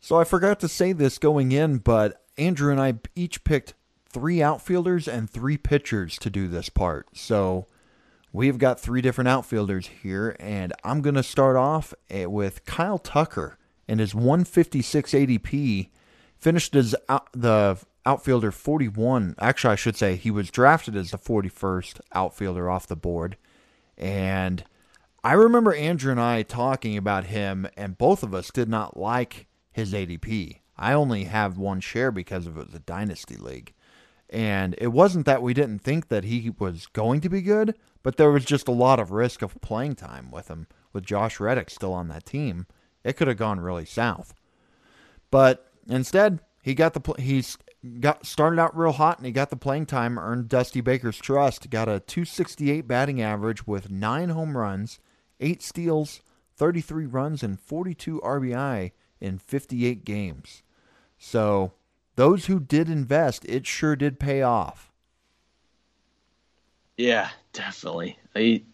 [0.01, 3.74] So I forgot to say this going in, but Andrew and I each picked
[4.09, 7.09] three outfielders and three pitchers to do this part.
[7.12, 7.66] So
[8.32, 12.98] we've got three different outfielders here, and I'm going to start off eh, with Kyle
[12.98, 15.88] Tucker and his 156 ADP.
[16.36, 19.34] Finished as out, the outfielder 41.
[19.38, 23.36] Actually, I should say he was drafted as the 41st outfielder off the board.
[23.96, 24.64] And
[25.24, 29.46] I remember Andrew and I talking about him, and both of us did not like
[29.72, 30.60] his ADP.
[30.76, 33.74] I only have one share because of a dynasty league.
[34.30, 38.16] And it wasn't that we didn't think that he was going to be good, but
[38.16, 40.66] there was just a lot of risk of playing time with him.
[40.92, 42.66] With Josh Reddick still on that team,
[43.04, 44.34] it could have gone really south.
[45.30, 47.56] But instead, he got the he's
[48.00, 51.70] got started out real hot and he got the playing time, earned Dusty Baker's trust,
[51.70, 54.98] got a 268 batting average with 9 home runs,
[55.40, 56.20] 8 steals,
[56.56, 60.62] 33 runs and 42 RBI in 58 games.
[61.16, 61.72] So,
[62.18, 64.90] those who did invest, it sure did pay off.
[66.96, 68.18] Yeah, definitely.
[68.35, 68.64] He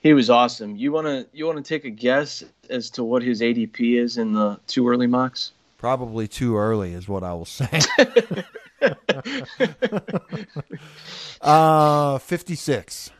[0.00, 0.76] he was awesome.
[0.76, 4.60] You wanna you wanna take a guess as to what his ADP is in the
[4.66, 5.52] too early mocks?
[5.78, 7.80] Probably too early is what I will say.
[11.40, 13.10] uh, fifty six.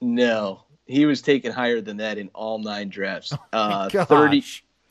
[0.00, 3.32] No, he was taken higher than that in all nine drafts.
[3.32, 4.44] Oh uh, 30,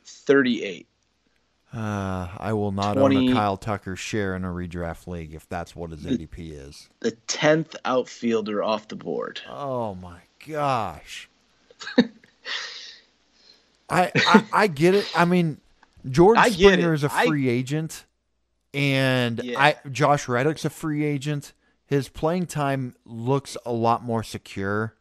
[0.04, 0.86] 38.
[1.74, 5.48] Uh, I will not 20, own a Kyle Tucker share in a redraft league if
[5.50, 6.90] that's what his the, ADP is.
[7.02, 9.42] The tenth outfielder off the board.
[9.50, 11.30] Oh my gosh!
[13.90, 15.12] I, I, I get it.
[15.16, 15.60] I mean,
[16.10, 18.06] George I Springer is a free I, agent,
[18.74, 19.60] and yeah.
[19.60, 21.54] I Josh Reddick's a free agent.
[21.86, 24.97] His playing time looks a lot more secure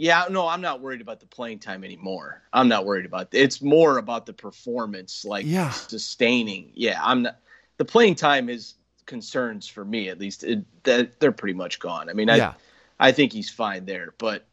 [0.00, 2.40] yeah, no, I'm not worried about the playing time anymore.
[2.54, 3.38] I'm not worried about it.
[3.38, 5.68] It's more about the performance, like yeah.
[5.72, 6.72] sustaining.
[6.72, 7.36] Yeah, I'm not.
[7.76, 10.42] The playing time is concerns for me at least.
[10.42, 12.08] It, that they're pretty much gone.
[12.08, 12.54] I mean, yeah.
[12.98, 14.46] I I think he's fine there, but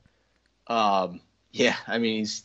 [0.68, 1.22] um,
[1.54, 2.44] yeah, I mean he's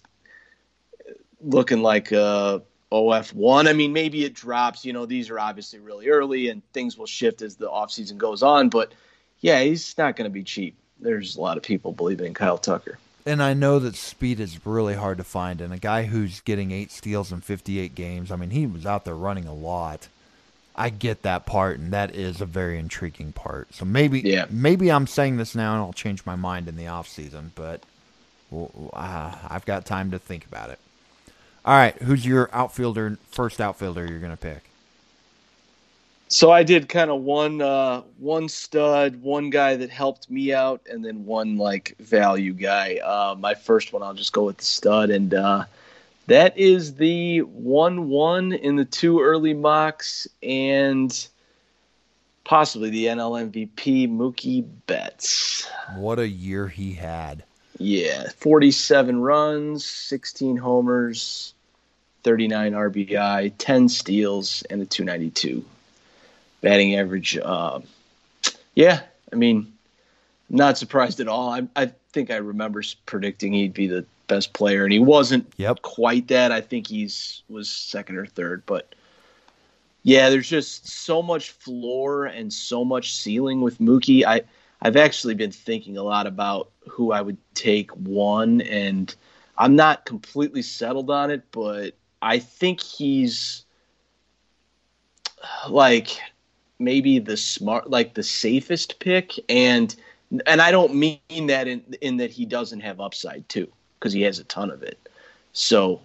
[1.40, 2.61] looking like uh
[2.92, 3.66] OF one.
[3.66, 4.84] I mean, maybe it drops.
[4.84, 8.44] You know, these are obviously really early, and things will shift as the offseason goes
[8.44, 8.68] on.
[8.68, 8.94] But
[9.40, 12.59] yeah, he's not going to be cheap there's a lot of people believing in Kyle
[12.59, 12.98] Tucker.
[13.24, 15.61] And I know that speed is really hard to find.
[15.61, 19.05] And a guy who's getting eight steals in 58 games, I mean, he was out
[19.05, 20.09] there running a lot.
[20.74, 23.74] I get that part, and that is a very intriguing part.
[23.74, 24.46] So maybe, yeah.
[24.50, 27.53] maybe I'm saying this now, and I'll change my mind in the off season.
[27.55, 27.82] But
[28.53, 30.78] uh, I've got time to think about it.
[31.64, 33.18] All right, who's your outfielder?
[33.30, 34.64] First outfielder you're going to pick?
[36.33, 40.80] So I did kind of one uh, one stud, one guy that helped me out,
[40.91, 42.97] and then one like value guy.
[43.05, 45.66] Uh, my first one, I'll just go with the stud, and uh,
[46.28, 51.28] that is the one one in the too early mocks, and
[52.45, 55.68] possibly the NL MVP, Mookie Betts.
[55.97, 57.45] What a year he had!
[57.76, 61.53] Yeah, forty-seven runs, sixteen homers,
[62.22, 65.62] thirty-nine RBI, ten steals, and a two ninety-two
[66.62, 67.36] batting average.
[67.36, 67.80] Uh,
[68.74, 69.72] yeah, I mean,
[70.48, 71.50] not surprised at all.
[71.50, 75.82] I, I think I remember predicting he'd be the best player, and he wasn't yep.
[75.82, 76.50] quite that.
[76.50, 78.94] I think he's was second or third, but
[80.04, 84.24] yeah, there's just so much floor and so much ceiling with Mookie.
[84.24, 84.42] I
[84.80, 89.14] I've actually been thinking a lot about who I would take one, and
[89.58, 93.64] I'm not completely settled on it, but I think he's
[95.68, 96.18] like
[96.83, 99.95] maybe the smart like the safest pick and
[100.47, 104.22] and I don't mean that in in that he doesn't have upside too because he
[104.22, 104.99] has a ton of it.
[105.53, 106.01] So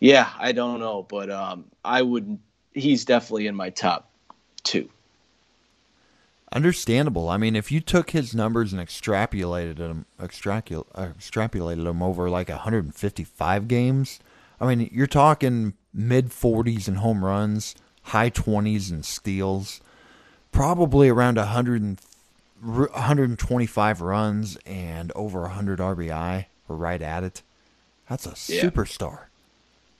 [0.00, 2.38] yeah, I don't know, but um I would
[2.74, 4.10] he's definitely in my top
[4.64, 4.88] 2.
[6.52, 7.28] Understandable.
[7.28, 12.48] I mean, if you took his numbers and extrapolated them, extrapol- extrapolated them over like
[12.48, 14.20] 155 games,
[14.58, 17.74] I mean, you're talking mid 40s in home runs,
[18.08, 19.80] high 20s in steals,
[20.52, 21.98] probably around 100
[22.60, 26.46] 125 runs and over 100 RBI.
[26.66, 27.42] We're right at it.
[28.08, 28.62] That's a yeah.
[28.62, 29.26] superstar.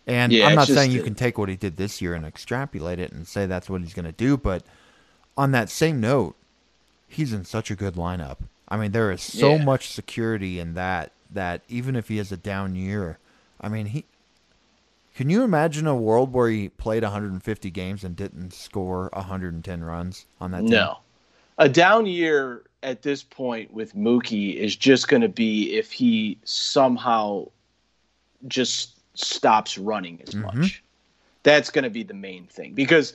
[0.07, 2.99] And yeah, I'm not saying you can take what he did this year and extrapolate
[2.99, 4.63] it and say that's what he's going to do, but
[5.37, 6.35] on that same note,
[7.07, 8.39] he's in such a good lineup.
[8.69, 9.65] I mean, there is so yeah.
[9.65, 13.19] much security in that that even if he has a down year,
[13.61, 14.05] I mean, he
[15.19, 20.27] can you imagine a world where he played 150 games and didn't score 110 runs
[20.41, 20.71] on that team?
[20.71, 20.99] No.
[21.59, 26.39] A down year at this point with Mookie is just going to be if he
[26.45, 27.49] somehow
[28.47, 30.61] just stops running as mm-hmm.
[30.61, 30.85] much.
[31.43, 33.15] That's going to be the main thing because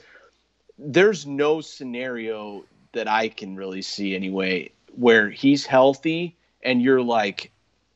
[0.78, 7.50] there's no scenario that I can really see anyway where he's healthy and you're like,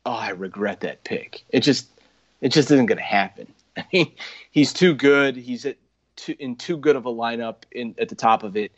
[0.06, 1.88] "Oh, I regret that pick." It just
[2.40, 3.48] it just isn't going to happen.
[4.52, 5.36] He's too good.
[5.36, 5.78] He's at
[6.16, 8.72] too, in too good of a lineup in at the top of it.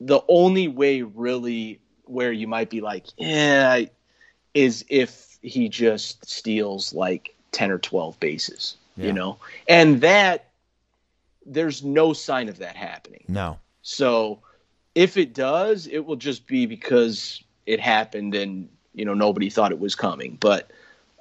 [0.00, 3.84] The only way, really, where you might be like, yeah,
[4.54, 9.06] is if he just steals like ten or twelve bases, yeah.
[9.06, 10.50] you know, and that
[11.46, 13.24] there's no sign of that happening.
[13.28, 13.58] No.
[13.82, 14.40] So
[14.94, 19.72] if it does, it will just be because it happened and you know nobody thought
[19.72, 20.36] it was coming.
[20.40, 20.70] But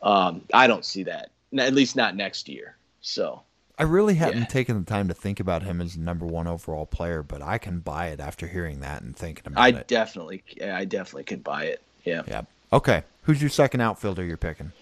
[0.01, 2.76] um, I don't see that, at least not next year.
[3.07, 3.41] So
[3.79, 4.45] I really hadn't yeah.
[4.45, 7.79] taken the time to think about him as number one overall player, but I can
[7.79, 9.75] buy it after hearing that and thinking about I it.
[9.75, 11.81] I definitely, I definitely can buy it.
[12.03, 12.23] Yeah.
[12.27, 12.41] Yeah.
[12.73, 13.03] Okay.
[13.23, 14.73] Who's your second outfielder you're picking?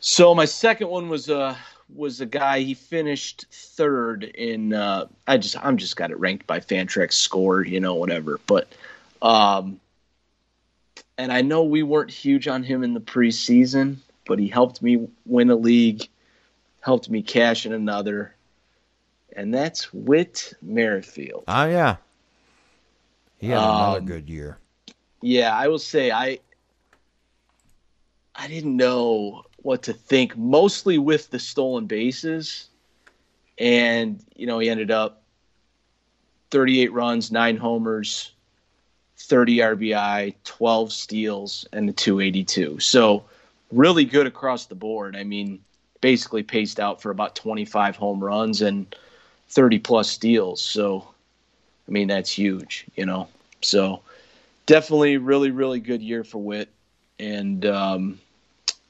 [0.00, 1.56] So my second one was uh
[1.94, 6.46] was a guy he finished third in uh I just I'm just got it ranked
[6.46, 8.40] by Fantrax score, you know, whatever.
[8.46, 8.68] But
[9.22, 9.80] um
[11.16, 15.08] and I know we weren't huge on him in the preseason, but he helped me
[15.24, 16.06] win a league
[16.86, 18.32] helped me cash in another,
[19.34, 21.42] and that's Whit Merrifield.
[21.48, 21.96] Oh yeah,
[23.38, 24.58] he had um, another good year.
[25.20, 26.38] Yeah, I will say I
[28.36, 32.68] I didn't know what to think, mostly with the stolen bases,
[33.58, 35.24] and you know he ended up
[36.52, 38.30] 38 runs, nine homers,
[39.18, 42.78] 30 RBI, 12 steals, and a 282.
[42.78, 43.24] So
[43.72, 45.16] really good across the board.
[45.16, 45.58] I mean,
[46.06, 48.94] basically paced out for about 25 home runs and
[49.48, 50.62] 30 plus steals.
[50.62, 51.04] So,
[51.88, 53.26] I mean, that's huge, you know.
[53.60, 54.02] So,
[54.66, 56.68] definitely really, really good year for Whit.
[57.18, 58.20] And um,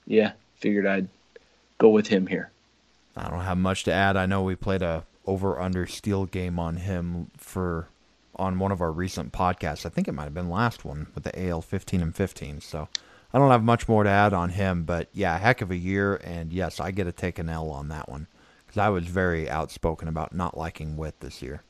[0.07, 1.09] yeah, figured I'd
[1.79, 2.51] go with him here.
[3.17, 4.19] I don't have much to add.
[4.19, 7.89] I know we played a over under steal game on him for
[8.39, 9.87] on one of our recent podcasts.
[9.87, 12.61] I think it might have been last one with the AL 15 and 15.
[12.61, 12.91] So
[13.37, 16.17] I don't have much more to add on him, but yeah, heck of a year.
[16.25, 18.29] And yes, I get to take an L on that one
[18.65, 21.63] because I was very outspoken about not liking Whit this year.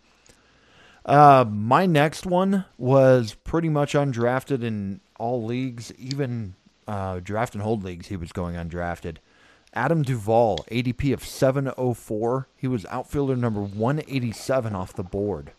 [1.04, 6.54] Uh, my next one was pretty much undrafted in all leagues, even
[6.86, 8.06] uh, draft and hold leagues.
[8.06, 9.16] He was going undrafted.
[9.72, 12.46] Adam Duvall, ADP of 704.
[12.54, 15.50] He was outfielder number 187 off the board.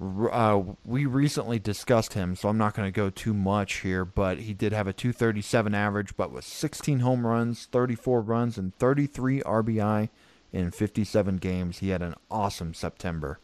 [0.00, 4.38] Uh, we recently discussed him, so I'm not going to go too much here, but
[4.38, 9.42] he did have a 237 average, but with 16 home runs, 34 runs, and 33
[9.42, 10.08] RBI
[10.52, 11.78] in 57 games.
[11.78, 13.38] He had an awesome September.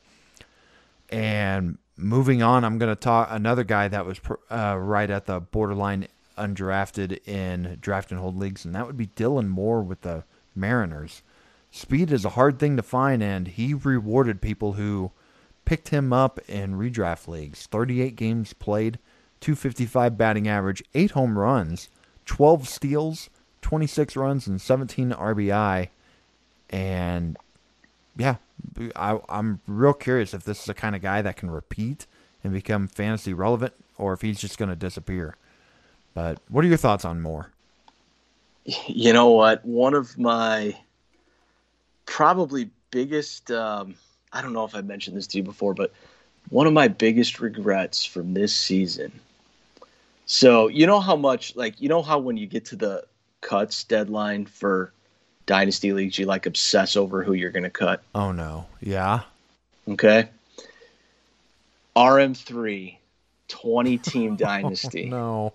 [1.10, 4.20] And moving on, I'm going to talk another guy that was
[4.50, 9.08] uh, right at the borderline undrafted in draft and hold leagues, and that would be
[9.08, 10.24] Dylan Moore with the
[10.54, 11.22] Mariners.
[11.70, 15.10] Speed is a hard thing to find, and he rewarded people who
[15.68, 17.66] picked him up in redraft leagues.
[17.66, 18.98] 38 games played,
[19.40, 21.90] 255 batting average, 8 home runs,
[22.24, 23.28] 12 steals,
[23.60, 25.88] 26 runs, and 17 RBI.
[26.70, 27.36] And
[28.16, 28.36] yeah,
[28.96, 32.06] I, I'm real curious if this is the kind of guy that can repeat
[32.42, 35.36] and become fantasy relevant or if he's just going to disappear.
[36.14, 37.50] But what are your thoughts on Moore?
[38.86, 39.62] You know what?
[39.66, 40.78] One of my
[42.06, 43.96] probably biggest, um,
[44.32, 45.92] I don't know if I mentioned this to you before, but
[46.50, 49.12] one of my biggest regrets from this season.
[50.26, 53.04] So, you know how much, like, you know how when you get to the
[53.40, 54.92] cuts deadline for
[55.46, 58.02] dynasty leagues, you like obsess over who you're going to cut?
[58.14, 58.66] Oh, no.
[58.80, 59.20] Yeah.
[59.88, 60.28] Okay.
[61.96, 62.96] RM3,
[63.48, 65.06] 20 team oh, dynasty.
[65.06, 65.52] no.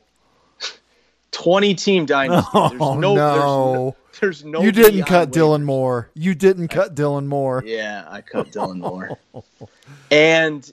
[1.31, 2.49] 20 team dynasty.
[2.53, 3.83] Oh, there's Oh, no, no.
[3.83, 4.61] There's, there's no.
[4.61, 6.09] You didn't cut Dylan Moore.
[6.13, 7.63] You didn't cut Dylan Moore.
[7.65, 9.17] Yeah, I cut Dylan Moore.
[10.11, 10.71] and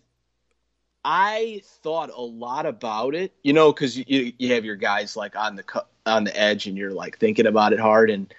[1.05, 5.37] I thought a lot about it, you know, because you you have your guys like
[5.37, 8.11] on the cu- on the edge, and you're like thinking about it hard.
[8.11, 8.33] And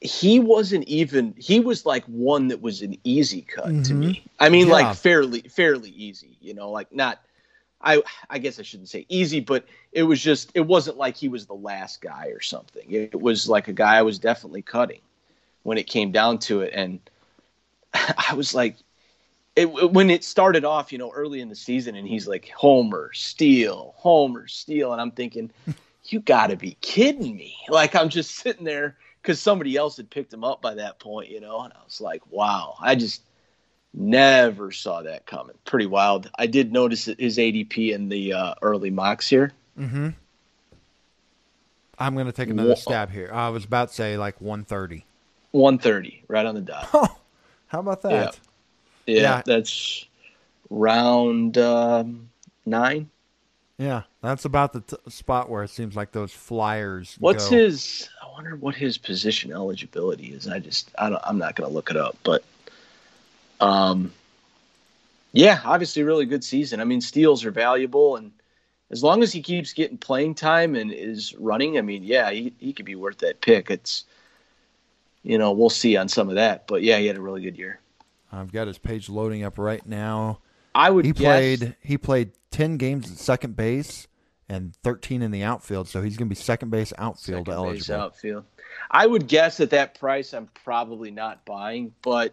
[0.00, 1.34] he wasn't even.
[1.36, 3.96] He was like one that was an easy cut to Mhm.
[3.96, 4.24] me.
[4.38, 4.72] I mean, Yeah.
[4.74, 6.36] like fairly fairly easy.
[6.40, 7.20] You know, like not.
[7.82, 11.28] I I guess I shouldn't say easy, but it was just it wasn't like he
[11.28, 12.90] was the last guy or something.
[12.90, 15.00] It was like a guy I was definitely cutting
[15.62, 17.00] when it came down to it, and
[17.94, 18.76] I was like,
[19.56, 23.10] it, when it started off, you know, early in the season, and he's like Homer,
[23.12, 25.50] Steal, Homer, Steal, and I'm thinking,
[26.04, 27.56] you got to be kidding me!
[27.68, 31.30] Like I'm just sitting there because somebody else had picked him up by that point,
[31.30, 33.22] you know, and I was like, wow, I just
[33.94, 35.56] never saw that coming.
[35.64, 36.30] Pretty wild.
[36.38, 39.52] I did notice his ADP in the uh, early mocks here.
[39.78, 40.10] Mm-hmm.
[41.98, 43.30] I'm going to take another Wha- stab here.
[43.32, 45.04] I was about to say like 130.
[45.52, 46.88] 130, right on the dot.
[47.68, 48.38] How about that?
[49.06, 49.42] Yeah, Yeah.
[49.44, 50.06] that's
[50.70, 52.30] round um,
[52.64, 53.10] nine.
[53.78, 57.16] Yeah, that's about the t- spot where it seems like those flyers.
[57.18, 57.56] What's go.
[57.56, 58.08] his?
[58.22, 60.46] I wonder what his position eligibility is.
[60.48, 62.44] I just, I don't, I'm not going to look it up, but,
[63.62, 64.12] um,
[65.32, 66.80] yeah, obviously, really good season.
[66.80, 68.32] I mean, steals are valuable, and
[68.90, 72.52] as long as he keeps getting playing time and is running, I mean, yeah, he
[72.58, 73.70] he could be worth that pick.
[73.70, 74.04] It's,
[75.22, 77.56] you know, we'll see on some of that, but yeah, he had a really good
[77.56, 77.78] year.
[78.32, 80.40] I've got his page loading up right now.
[80.74, 81.76] I would He guess, played.
[81.80, 84.08] He played 10 games at second base
[84.48, 87.90] and 13 in the outfield, so he's going to be second base outfield second base
[87.90, 88.44] outfield.
[88.90, 92.32] I would guess at that price, I'm probably not buying, but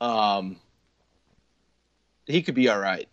[0.00, 0.56] um,
[2.26, 3.08] he could be all right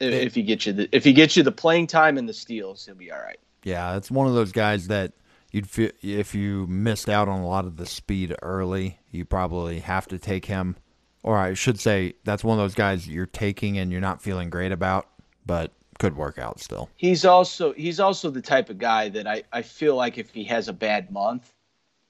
[0.00, 2.34] if, if he gets you the if he gets you the playing time and the
[2.34, 3.38] steals, he'll be all right.
[3.64, 5.12] Yeah, it's one of those guys that
[5.50, 9.80] you'd feel if you missed out on a lot of the speed early, you probably
[9.80, 10.76] have to take him.
[11.22, 14.50] Or I should say, that's one of those guys you're taking and you're not feeling
[14.50, 15.08] great about,
[15.44, 16.88] but could work out still.
[16.96, 20.44] He's also he's also the type of guy that I, I feel like if he
[20.44, 21.52] has a bad month,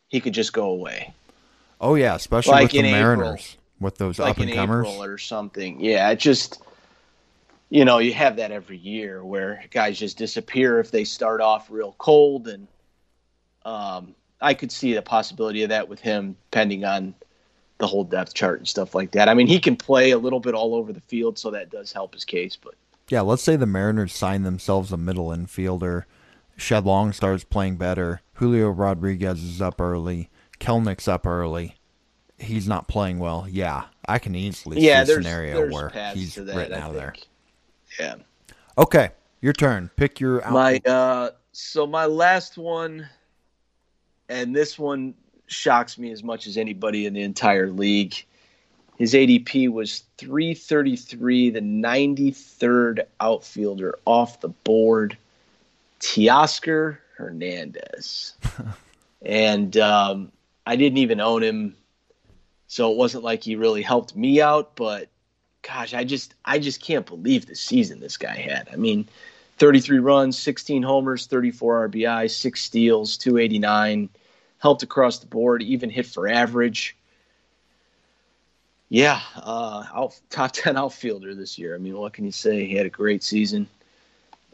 [0.08, 1.14] he could just go away.
[1.80, 3.38] Oh yeah, especially Like with the in April.
[3.80, 4.86] With those like up and comers.
[4.86, 5.80] April or something.
[5.80, 6.62] Yeah, it just
[7.70, 11.70] you know you have that every year where guys just disappear if they start off
[11.70, 12.66] real cold, and
[13.64, 17.14] um, I could see the possibility of that with him, depending on
[17.78, 19.28] the whole depth chart and stuff like that.
[19.28, 21.92] I mean, he can play a little bit all over the field, so that does
[21.92, 22.56] help his case.
[22.56, 22.74] But
[23.08, 26.04] Yeah, let's say the Mariners sign themselves a middle infielder.
[26.56, 28.20] Shed Long starts playing better.
[28.34, 30.28] Julio Rodriguez is up early.
[30.58, 31.76] Kelenic's up early.
[32.38, 33.46] He's not playing well.
[33.48, 36.90] Yeah, I can easily yeah, see a scenario there's where he's that, written I out
[36.90, 37.14] of there.
[37.98, 38.14] Yeah.
[38.76, 39.10] Okay,
[39.40, 39.90] your turn.
[39.96, 40.52] Pick your out.
[40.52, 43.08] My uh, so my last one,
[44.28, 45.14] and this one
[45.48, 48.14] shocks me as much as anybody in the entire league.
[48.98, 55.16] His ADP was 333, the 93rd outfielder off the board,
[56.00, 58.34] Teoscar Hernandez.
[59.22, 60.32] and um,
[60.66, 61.76] I didn't even own him,
[62.68, 64.76] so it wasn't like he really helped me out.
[64.76, 65.08] But
[65.62, 68.68] gosh, I just I just can't believe the season this guy had.
[68.72, 69.08] I mean,
[69.58, 74.08] 33 runs, 16 homers, 34 RBI, six steals, 289,
[74.58, 76.96] helped across the board, even hit for average.
[78.90, 81.74] Yeah, uh, out, top 10 outfielder this year.
[81.74, 82.66] I mean, what can you say?
[82.66, 83.68] He had a great season.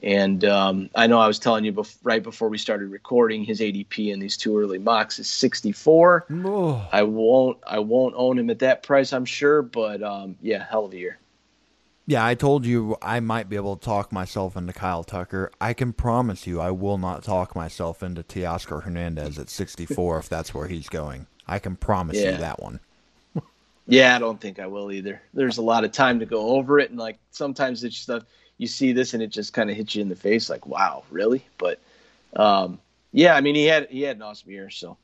[0.04, 3.60] And um, I know I was telling you bef- right before we started recording, his
[3.60, 6.26] ADP in these too early mocks is 64.
[6.44, 10.66] Oh, I won't I won't own him at that price, I'm sure, but um, yeah,
[10.68, 11.18] hell of a year.
[12.06, 15.50] yeah, I told you I might be able to talk myself into Kyle Tucker.
[15.58, 20.28] I can promise you I will not talk myself into Teoscar Hernandez at 64 if
[20.28, 21.26] that's where he's going.
[21.46, 22.80] I can promise you that one.
[23.86, 25.22] Yeah, I don't think I will either.
[25.34, 28.24] There's a lot of time to go over it, and like sometimes it's stuff
[28.58, 31.04] you see this and it just kind of hits you in the face, like wow,
[31.10, 31.44] really?
[31.58, 31.80] But
[32.36, 32.80] um,
[33.12, 34.96] yeah, I mean he had he had an awesome year, so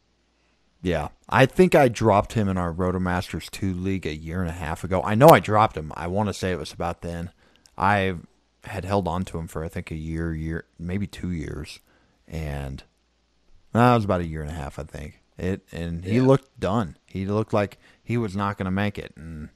[0.82, 4.53] Yeah, I think I dropped him in our Rotomasters 2 league a year and a
[4.55, 5.03] half ago.
[5.05, 5.92] I know I dropped him.
[5.94, 7.30] I want to say it was about then.
[7.76, 8.16] I
[8.64, 11.80] had held on to him for I think a year, year, maybe two years,
[12.26, 12.82] and
[13.72, 15.20] that it was about a year and a half, I think.
[15.38, 16.22] It and he Yeah.
[16.22, 16.96] looked done.
[17.07, 19.12] He looked like he was not going to make it.
[19.16, 19.51] And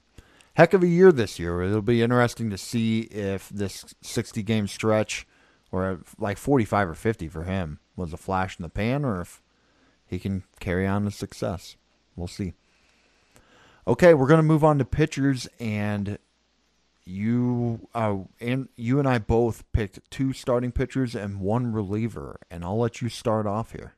[0.55, 1.61] heck of a year this year.
[1.61, 5.27] It'll be interesting to see if this 60 game stretch,
[5.71, 9.41] or like 45 or 50 for him, was a flash in the pan, or if
[10.05, 11.77] he can carry on to success.
[12.15, 12.53] We'll see.
[13.87, 16.17] Okay, we're gonna move on to pitchers, and
[17.03, 22.63] you uh, and you and I both picked two starting pitchers and one reliever, and
[22.63, 23.93] I'll let you start off here.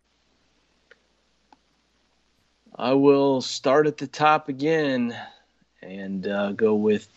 [2.75, 5.17] I will start at the top again
[5.81, 7.07] and uh, go with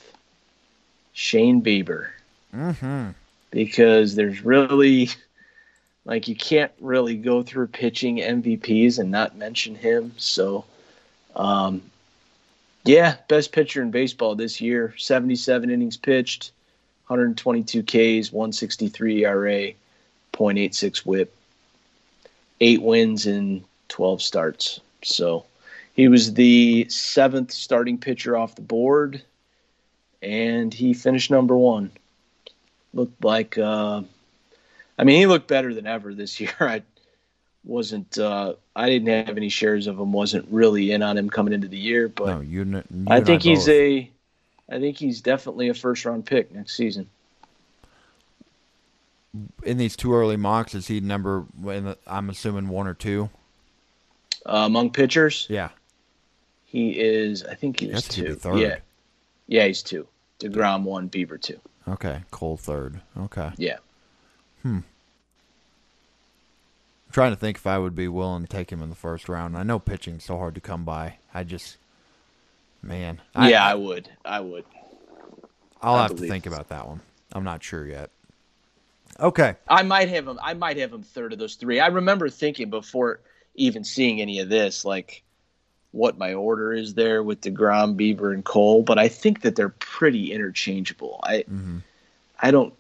[1.13, 2.09] Shane Bieber
[2.55, 3.11] Mm-hmm.
[3.53, 5.09] because there's really
[6.05, 10.13] like you can't really go through pitching MVPs and not mention him.
[10.17, 10.65] So,
[11.37, 11.83] um,
[12.85, 14.95] yeah, best pitcher in baseball this year.
[14.99, 16.51] 77 innings pitched,
[17.07, 19.73] 122 Ks, 163 ERA,
[20.33, 21.33] 0.86 WHIP,
[22.61, 24.81] eight wins in 12 starts.
[25.03, 25.47] So
[25.95, 29.22] he was the seventh starting pitcher off the board,
[30.22, 31.91] and he finished number one.
[32.95, 34.03] Looked like, uh,
[34.99, 36.53] I mean, he looked better than ever this year.
[36.61, 36.82] I
[37.64, 40.12] wasn't, uh, I didn't have any shares of him.
[40.12, 42.64] wasn't really in on him coming into the year, but No, you.
[42.64, 43.68] you I think he's both.
[43.68, 44.11] a,
[44.70, 47.09] I think he's definitely a first round pick next season.
[49.62, 50.74] in these too early mocks.
[50.74, 51.45] Is he number?
[52.07, 53.30] I'm assuming one or two.
[54.47, 55.68] Uh, among pitchers, Yeah,
[56.71, 57.45] he is.
[57.45, 58.37] I think he was two.
[58.37, 58.61] third.
[58.61, 58.77] Yeah,
[59.49, 60.07] yeah, he's two.
[60.39, 61.59] Degrom one, Bieber two.
[61.89, 63.01] Okay, Cole third.
[63.18, 63.51] Okay.
[63.57, 63.79] Yeah.
[64.62, 64.77] Hmm.
[64.77, 64.85] I'm
[67.12, 69.57] trying to think if I would be willing to take him in the first round.
[69.57, 71.16] I know pitching's so hard to come by.
[71.35, 71.77] I just,
[72.83, 73.21] man.
[73.37, 74.09] yeah, I would.
[74.25, 74.64] I would.
[75.83, 77.01] I'll I have to think about that one.
[77.33, 78.11] I'm not sure yet.
[79.18, 79.57] Okay.
[79.66, 80.39] I might have him.
[80.41, 81.81] I might have him third of those three.
[81.81, 83.18] I remember thinking before
[83.57, 85.25] even seeing any of this, like
[85.93, 88.82] what my order is there with Degrom, Bieber, and Cole.
[88.82, 91.20] But I think that they're pretty interchangeable.
[91.22, 91.78] I, hmm
[92.43, 92.72] I don't.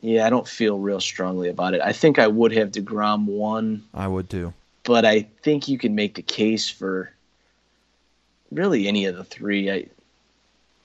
[0.00, 1.80] Yeah, I don't feel real strongly about it.
[1.80, 4.52] I think I would have Degrom one, I would too.
[4.82, 7.10] but I think you can make the case for
[8.52, 9.70] really any of the three.
[9.70, 9.86] I,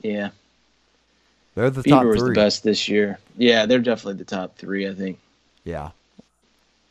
[0.01, 0.29] yeah,
[1.55, 3.19] They're the top Bieber was the best this year.
[3.37, 4.87] Yeah, they're definitely the top three.
[4.87, 5.19] I think.
[5.65, 5.89] Yeah.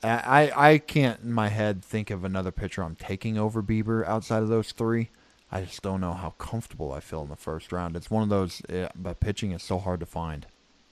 [0.03, 4.43] I I can't in my head think of another pitcher I'm taking over Bieber outside
[4.43, 5.11] of those three.
[5.51, 7.97] I just don't know how comfortable I feel in the first round.
[7.97, 10.47] It's one of those, uh, but pitching is so hard to find.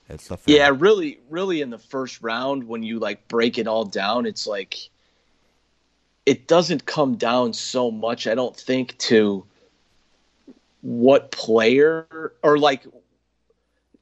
[0.09, 0.39] It's the.
[0.47, 4.47] Yeah, really, really in the first round when you like break it all down, it's
[4.47, 4.89] like
[6.25, 9.45] it doesn't come down so much, I don't think, to
[10.81, 12.87] what player or like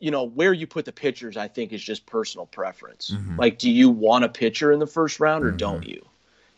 [0.04, 3.12] you know, where you put the pitchers, I think is just personal preference.
[3.12, 3.38] Mhm.
[3.38, 5.56] Like, do you want a pitcher in the first round or Mhm.
[5.56, 6.04] don't you?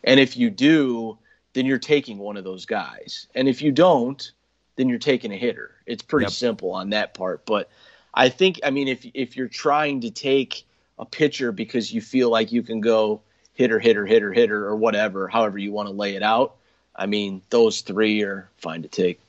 [0.02, 1.16] And if you do,
[1.52, 3.28] then you're taking one of those guys.
[3.36, 4.32] And if you don't,
[4.74, 5.70] then you're taking a hitter.
[5.86, 6.32] It's pretty Yep.
[6.32, 7.46] simple on that part.
[7.46, 7.70] But
[8.14, 10.64] I think, I mean, if if you're trying to take
[10.98, 13.20] a pitcher because you feel like you can go
[13.54, 16.56] hitter, hitter, hitter, hitter, or whatever, however you want to lay it out,
[16.96, 19.20] I mean, those three are fine to take.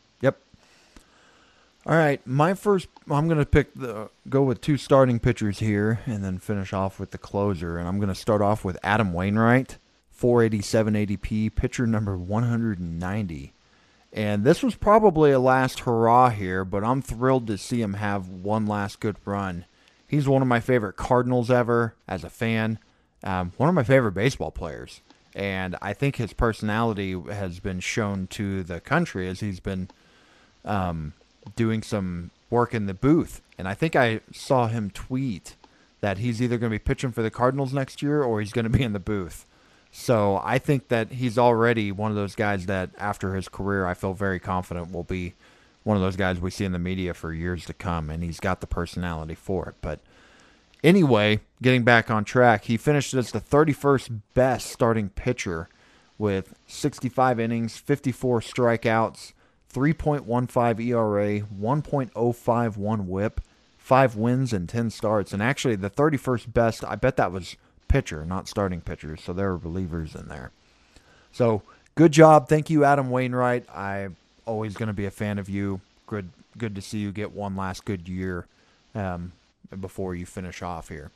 [1.87, 2.89] All right, my first.
[3.09, 7.11] I'm gonna pick the go with two starting pitchers here, and then finish off with
[7.11, 7.77] the closer.
[7.77, 9.77] And I'm gonna start off with Adam Wainwright,
[10.11, 13.53] 487 ADP, pitcher number 190.
[14.11, 18.27] And this was probably a last hurrah here, but I'm thrilled to see him have
[18.27, 19.63] one last good run.
[20.05, 22.79] He's one of my favorite Cardinals ever as a fan,
[23.23, 24.99] um, one of my favorite baseball players.
[25.33, 29.89] And I think his personality has been shown to the country as he's been
[30.65, 31.13] um,
[31.55, 33.41] doing some work in the booth.
[33.57, 35.55] And I think I saw him tweet
[36.01, 38.63] that he's either going to be pitching for the Cardinals next year or he's going
[38.63, 39.45] to be in the booth.
[39.91, 43.93] So I think that he's already one of those guys that after his career, I
[43.93, 45.33] feel very confident will be
[45.83, 48.09] one of those guys we see in the media for years to come.
[48.09, 49.75] And he's got the personality for it.
[49.81, 49.99] But
[50.83, 55.67] anyway, getting back on track, he finished as the 31st best starting pitcher
[56.17, 59.33] with 65 innings, 54 strikeouts,
[59.77, 63.41] 3.15 ERA, 1.051 whip,
[63.77, 65.33] 5 wins and 10 starts.
[65.33, 67.55] And actually the 31st best, I bet that was
[67.87, 70.49] pitcher, not starting pitchers, so there are relievers in there.
[71.31, 71.61] So,
[71.93, 72.49] good job.
[72.49, 73.65] Thank you Adam Wainwright.
[73.69, 74.15] I'm
[74.47, 75.81] always going to be a fan of you.
[76.07, 78.47] Good good to see you get one last good year
[78.95, 79.31] um,
[79.79, 81.11] before you finish off here.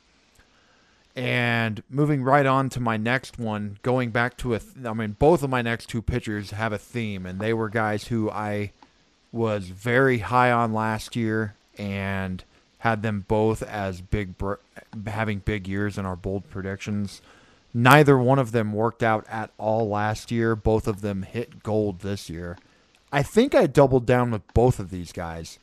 [1.14, 5.16] And moving right on to my next one, going back to a, th- I mean,
[5.18, 8.72] both of my next two pitchers have a theme, and they were guys who I
[9.30, 12.42] was very high on last year and
[12.78, 14.54] had them both as big, br-
[15.06, 17.20] having big years in our bold predictions.
[17.74, 20.56] Neither one of them worked out at all last year.
[20.56, 22.58] Both of them hit gold this year.
[23.12, 25.58] I think I doubled down with both of these guys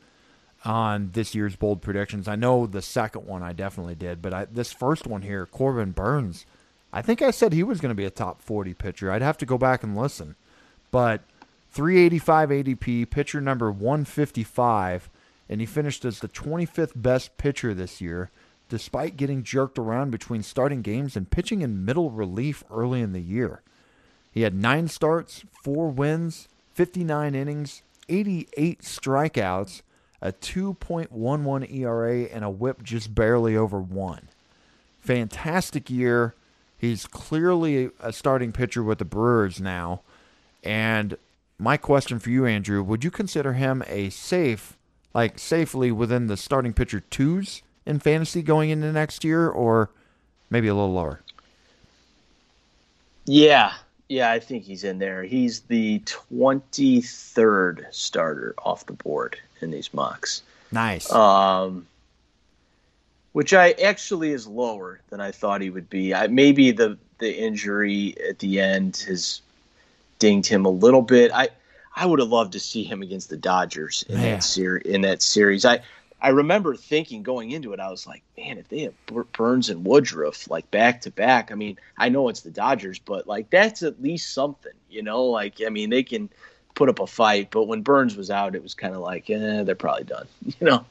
[0.64, 2.28] on this year's bold predictions.
[2.28, 5.92] I know the second one I definitely did, but I, this first one here, Corbin
[5.92, 6.44] Burnes,
[6.92, 9.10] I think I said he was going to be a top 40 pitcher.
[9.10, 10.36] I'd have to go back and listen.
[10.90, 11.22] But
[11.70, 15.08] 385 ADP, pitcher number 155,
[15.48, 18.30] and he finished as the 25th best pitcher this year,
[18.68, 23.20] despite getting jerked around between starting games and pitching in middle relief early in the
[23.20, 23.62] year.
[24.32, 29.82] He had nine starts, four wins, 59 innings, 88 strikeouts,
[30.22, 34.28] a 2.11 ERA, and a whip just barely over one.
[35.00, 36.34] Fantastic year.
[36.76, 40.02] He's clearly a starting pitcher with the Brewers now.
[40.62, 41.16] And
[41.58, 44.76] my question for you, Andrew, would you consider him a safe,
[45.14, 49.90] like safely within the starting pitcher twos in fantasy going into next year, or
[50.48, 51.20] maybe a little lower?
[53.24, 53.74] Yeah,
[54.10, 55.22] yeah, I think he's in there.
[55.22, 60.42] He's the 23rd starter off the board in these mocks.
[60.72, 61.10] Nice.
[61.12, 61.86] Um,
[63.32, 66.12] which I actually is lower than I thought he would be.
[66.12, 69.42] I, maybe the the injury at the end has
[70.18, 71.30] dinged him a little bit.
[71.32, 71.50] I
[71.94, 74.24] I would have loved to see him against the Dodgers in Man.
[74.24, 74.86] that series.
[74.86, 75.82] In that series, I
[76.22, 78.94] I remember thinking going into it, I was like, man, if they have
[79.32, 83.26] Burnes and Woodruff like back to back, I mean, I know it's the Dodgers, but
[83.26, 85.24] like that's at least something, you know.
[85.24, 86.28] Like I mean, they can
[86.74, 89.62] put up a fight, but when Burnes was out, it was kind of like, eh,
[89.62, 90.84] they're probably done, you know.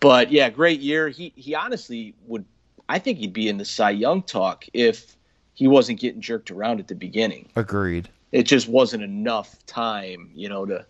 [0.00, 1.08] But yeah, great year.
[1.08, 2.44] He he honestly would,
[2.88, 5.16] I think he'd be in the Cy Young talk if
[5.54, 7.48] he wasn't getting jerked around at the beginning.
[7.54, 8.08] Agreed.
[8.32, 10.86] It just wasn't enough time, you know, to.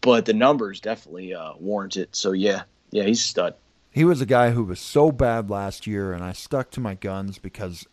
[0.00, 2.14] But the numbers definitely uh, warrant it.
[2.14, 2.64] So yeah,
[2.94, 3.54] yeah, he's stud.
[3.90, 6.94] He was a guy who was so bad last year, and I stuck to my
[6.94, 7.86] guns because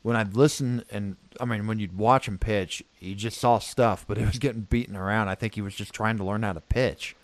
[0.00, 4.06] when I'd listen and I mean when you'd watch him pitch, you just saw stuff,
[4.08, 5.28] but it was getting beaten around.
[5.28, 7.14] I think he was just trying to learn how to pitch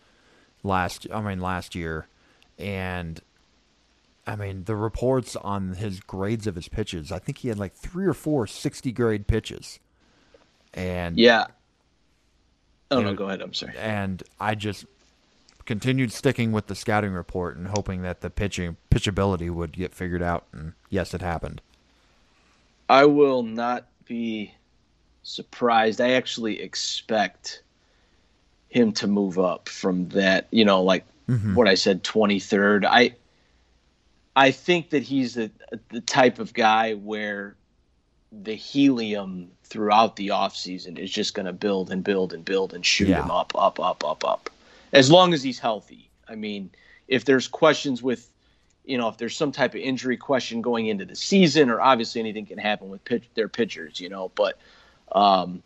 [0.63, 1.07] last.
[1.13, 2.07] I mean last year,
[2.59, 3.19] and
[4.27, 7.11] I mean the reports on his grades of his pitches.
[7.11, 9.81] I think he had like three or four 60 grade pitches,
[10.75, 11.47] and Yeah.
[12.91, 13.41] Oh no, go ahead.
[13.41, 13.73] I'm sorry.
[13.79, 14.85] and I just
[15.65, 20.23] continued sticking with the scouting report and hoping that the pitching pitchability would get figured
[20.23, 20.47] out.
[20.53, 21.61] And yes, it happened.
[22.89, 24.55] I will not be
[25.23, 26.01] surprised.
[26.01, 27.63] I actually expect
[28.69, 31.55] him to move up from that, you know, like mm-hmm.
[31.55, 32.85] what I said, 23rd.
[32.85, 33.15] I
[34.35, 35.51] I think that he's the
[35.91, 37.55] the type of guy where
[38.31, 42.85] the helium throughout the offseason is just going to build and build and build and
[42.85, 43.23] shoot Yeah.
[43.23, 44.51] him up, up, up, up, up.
[44.93, 46.11] As long as he's healthy.
[46.29, 46.71] I mean,
[47.09, 48.29] if there's questions with
[48.85, 52.21] you know, if there's some type of injury question going into the season, or obviously
[52.21, 54.33] anything can happen with pitch, their pitchers, you know.
[54.35, 54.59] But
[55.13, 55.63] um,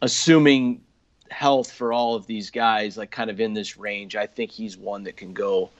[0.00, 0.82] assuming
[1.30, 4.76] health for all of these guys, like kind of in this range, I think he's
[4.76, 5.70] one that can go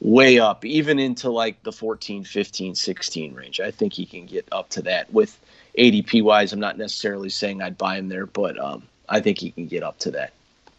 [0.00, 3.60] way up, even into like the 14, 15, 16 range.
[3.60, 5.38] I think he can get up to that with
[5.78, 6.52] ADP wise.
[6.52, 9.82] I'm not necessarily saying I'd buy him there, but um, I think he can get
[9.82, 10.32] up to that.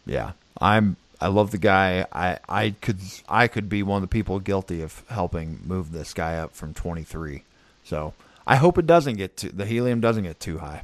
[0.06, 0.96] Yeah, I'm.
[1.20, 2.06] I love the guy.
[2.12, 2.98] I I could
[3.28, 6.74] I could be one of the people guilty of helping move this guy up from
[6.74, 7.44] 23.
[7.84, 8.12] So
[8.46, 10.82] I hope it doesn't get to the helium doesn't get too high.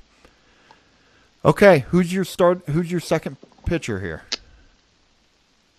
[1.44, 2.62] Okay, who's your start?
[2.68, 4.22] Who's your second pitcher here?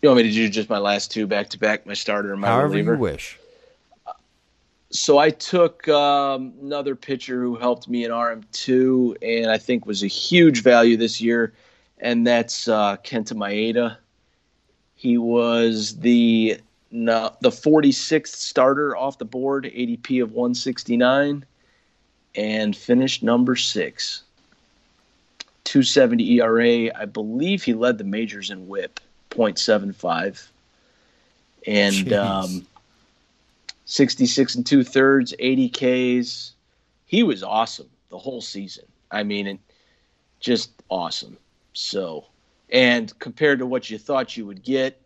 [0.01, 2.41] You want me to do just my last two back to back, my starter and
[2.41, 2.93] my However reliever?
[2.93, 3.37] you wish.
[4.91, 10.03] so I took um, another pitcher who helped me in RM2 and I think was
[10.03, 11.53] a huge value this year,
[12.01, 13.97] and that's uh, Kenta Maeda.
[14.95, 16.59] He was the
[16.91, 21.45] no, the 46th starter off the board, ADP of 169,
[22.35, 24.23] and finished number six.
[25.63, 26.91] 270 ERA.
[26.93, 28.99] I believe he led the majors in WHIP,
[29.29, 30.47] 0.75.
[31.65, 32.67] And um,
[33.85, 36.53] 66 and two thirds, 80 Ks.
[37.05, 38.85] He was awesome the whole season.
[39.11, 39.59] I mean,
[40.41, 41.37] just awesome.
[41.73, 42.25] So,
[42.69, 45.01] and compared to what you thought you would get,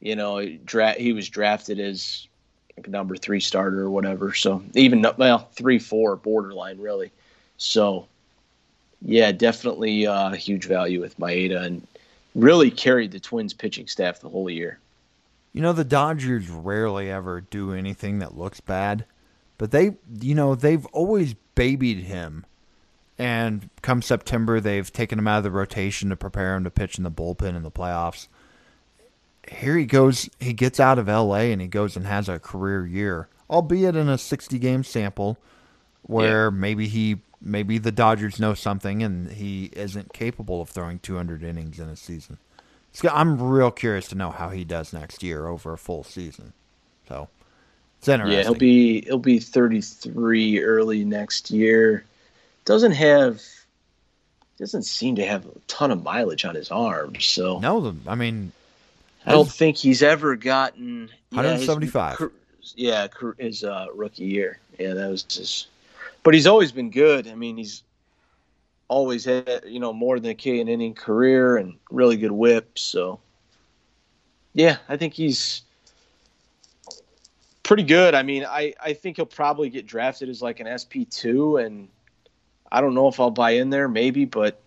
[0.00, 2.26] you know, dra- he was drafted as
[2.76, 4.34] like number three starter or whatever.
[4.34, 7.10] So even well, three, four, borderline really.
[7.58, 8.06] So,
[9.02, 11.86] yeah, definitely uh, huge value with Maeda and
[12.34, 14.78] really carried the Twins pitching staff the whole year.
[15.52, 19.06] You know, the Dodgers rarely ever do anything that looks bad,
[19.56, 22.44] but they, you know, they've always babied him.
[23.18, 26.98] And come September, they've taken him out of the rotation to prepare him to pitch
[26.98, 28.28] in the bullpen in the playoffs.
[29.50, 32.84] Here he goes, he gets out of LA and he goes and has a career
[32.84, 35.38] year, albeit in a 60 game sample
[36.02, 36.58] where yeah.
[36.58, 41.78] maybe he maybe the Dodgers know something and he isn't capable of throwing 200 innings
[41.78, 42.38] in a season.
[43.10, 46.54] I'm real curious to know how he does next year over a full season.
[47.06, 47.28] So
[47.98, 48.38] it's interesting.
[48.38, 52.04] Yeah, he'll be he'll be 33 early next year.
[52.66, 53.40] Doesn't have
[54.58, 57.24] doesn't seem to have a ton of mileage on his arms.
[57.24, 58.52] So no, I mean,
[59.24, 62.20] I don't think he's ever gotten 175.
[62.20, 62.28] Yeah,
[62.60, 63.08] his, yeah,
[63.38, 64.58] his uh, rookie year.
[64.78, 65.68] Yeah, that was just.
[66.22, 67.28] But he's always been good.
[67.28, 67.82] I mean, he's
[68.88, 72.78] always had you know more than a K in inning career and really good whip.
[72.78, 73.20] So
[74.54, 75.62] yeah, I think he's
[77.62, 78.14] pretty good.
[78.14, 81.88] I mean, I I think he'll probably get drafted as like an SP two, and
[82.76, 84.60] I don't know if I'll buy in there, maybe, but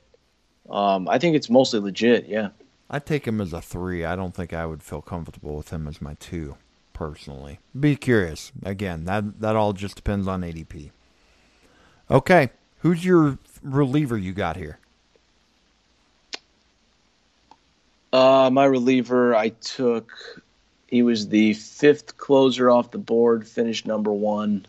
[0.67, 2.25] um, I think it's mostly legit.
[2.25, 2.49] Yeah,
[2.89, 4.03] I'd take him as a three.
[4.03, 6.57] I don't think I would feel comfortable with him as my two
[6.91, 7.59] personally.
[7.79, 8.51] Be curious.
[8.63, 10.89] Again, that that all just depends on ADP.
[12.09, 12.49] Okay,
[12.79, 14.79] who's your reliever you got here?
[18.11, 20.11] Uh, my reliever, I took.
[20.87, 24.65] He was the fifth closer off the board, finished number one.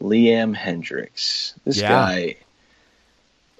[0.00, 1.54] Liam Hendriks.
[1.64, 1.88] This yeah.
[1.88, 2.36] guy,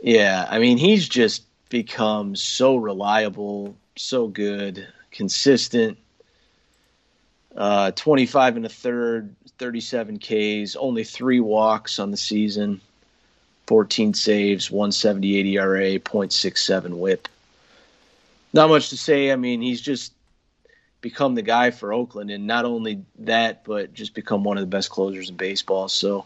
[0.02, 5.98] yeah, I mean, he's just become so reliable, so good, consistent.
[7.56, 12.80] Uh, 25 and a third, 37 Ks, only three walks on the season.
[13.66, 17.28] 14 saves, 178 ERA, 0.67 whip.
[18.52, 19.30] Not much to say.
[19.30, 20.12] I mean, he's just
[21.00, 24.68] become the guy for Oakland, and not only that, but just become one of the
[24.68, 25.88] best closers in baseball.
[25.88, 26.24] So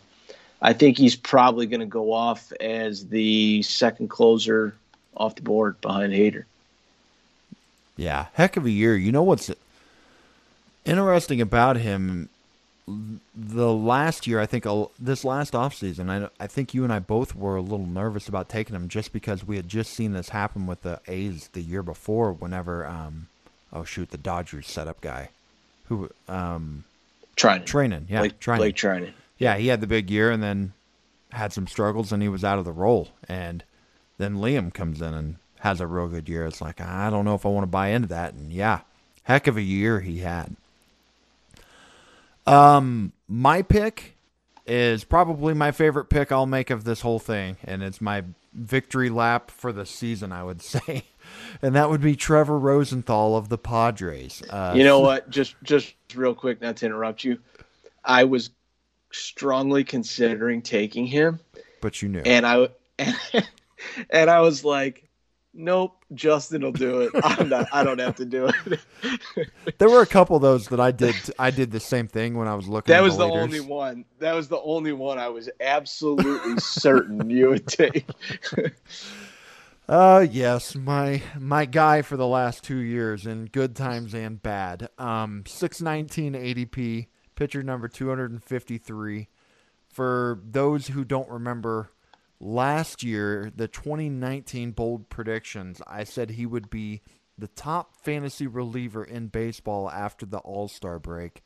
[0.61, 4.75] I think he's probably going to go off as the second closer
[5.17, 6.45] off the board behind Hader.
[7.97, 8.97] Yeah, heck of a year.
[8.97, 9.51] You know what's
[10.85, 12.29] interesting about him
[12.87, 14.67] the last year, I think
[14.99, 18.49] this last offseason, I, I think you and I both were a little nervous about
[18.49, 21.83] taking him just because we had just seen this happen with the A's the year
[21.83, 22.33] before.
[22.33, 23.29] Whenever, um,
[23.75, 25.31] oh shoot, the Dodgers setup guy,
[25.87, 26.85] who, um,
[27.37, 28.57] Treinen, Treinen, yeah, Blake, Treinen.
[28.59, 29.13] Blake Treinen.
[29.39, 30.73] Yeah, he had the big year and then
[31.33, 33.09] had some struggles and he was out of the role.
[33.29, 33.65] And
[34.19, 36.47] then Liam comes in and has a real good year.
[36.47, 38.35] It's like I don't know if I want to buy into that.
[38.35, 38.81] And yeah,
[39.25, 40.55] heck of a year he had.
[42.47, 44.15] Um, my pick
[44.67, 49.11] is probably my favorite pick I'll make of this whole thing, and it's my victory
[49.11, 51.05] lap for the season, I would say,
[51.63, 54.43] and that would be Trevor Rosenthal of the Padres.
[54.49, 55.31] Uh, you know what?
[55.31, 57.39] Just just real quick, not to interrupt you,
[58.05, 58.51] I was
[59.13, 61.41] strongly considering taking him,
[61.81, 62.69] but you knew, and I
[64.11, 65.09] and I was like,
[65.55, 67.13] nope, Justin will do it.
[67.23, 67.69] I'm not.
[67.73, 69.49] I don't have to do it.
[69.79, 71.15] there were a couple of those that I did.
[71.39, 72.93] I did the same thing when I was looking.
[72.93, 74.05] That was the, the only one.
[74.19, 78.07] That was the only one I was absolutely certain you would take.
[79.89, 84.89] uh yes, my my guy for the last two years in good times and bad.
[84.99, 89.29] Um, six nineteen ADP, pitcher number two hundred and fifty three.
[89.89, 91.91] For those who don't remember,
[92.41, 97.03] last year, the 2019 bold predictions, I said he would be
[97.39, 101.43] the top fantasy reliever in baseball after the All Star break.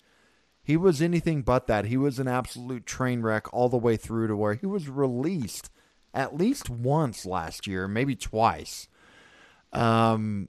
[0.62, 1.86] He was anything but that.
[1.86, 5.70] He was an absolute train wreck all the way through to where he was released
[6.14, 8.88] at least once last year, maybe twice.
[9.72, 10.48] Um,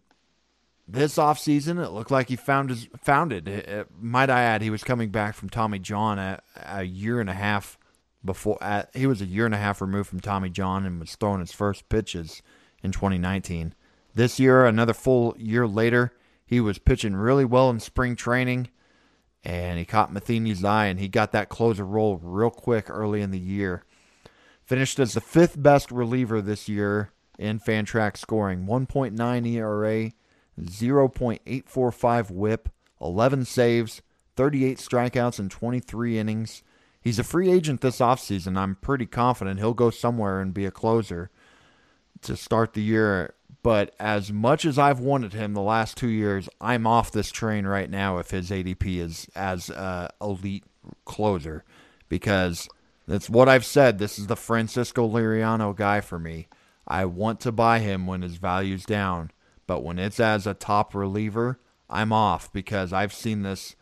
[0.87, 3.47] this offseason, it looked like he found his found it.
[3.47, 7.21] it, it might I add, he was coming back from Tommy John a, a year
[7.21, 7.77] and a half
[8.23, 8.57] before
[8.93, 11.51] he was a year and a half removed from Tommy John and was throwing his
[11.51, 12.41] first pitches
[12.83, 13.73] in 2019.
[14.15, 16.13] This year, another full year later,
[16.45, 18.69] he was pitching really well in spring training,
[19.43, 23.31] and he caught Matheny's eye, and he got that closer role real quick early in
[23.31, 23.83] the year.
[24.69, 27.09] Finished as the fifth best reliever this year
[27.39, 30.11] in Fantrax scoring, 1.9 ERA,
[30.61, 32.69] 0.845 WHIP,
[33.01, 34.03] 11 saves,
[34.35, 36.61] 38 strikeouts in 23 innings.
[37.01, 38.59] He's a free agent this offseason.
[38.59, 41.31] I'm pretty confident he'll go somewhere and be a closer
[42.21, 43.33] to start the year.
[43.63, 47.65] But as much as I've wanted him the last two years, I'm off this train
[47.65, 50.65] right now if his ADP is as a elite
[51.05, 51.63] closer
[52.07, 52.69] because
[53.09, 53.97] that's what I've said.
[53.97, 56.47] This is the Francisco Liriano guy for me.
[56.87, 59.31] I want to buy him when his value's down,
[59.65, 63.75] but when it's as a top reliever, I'm off because I've seen this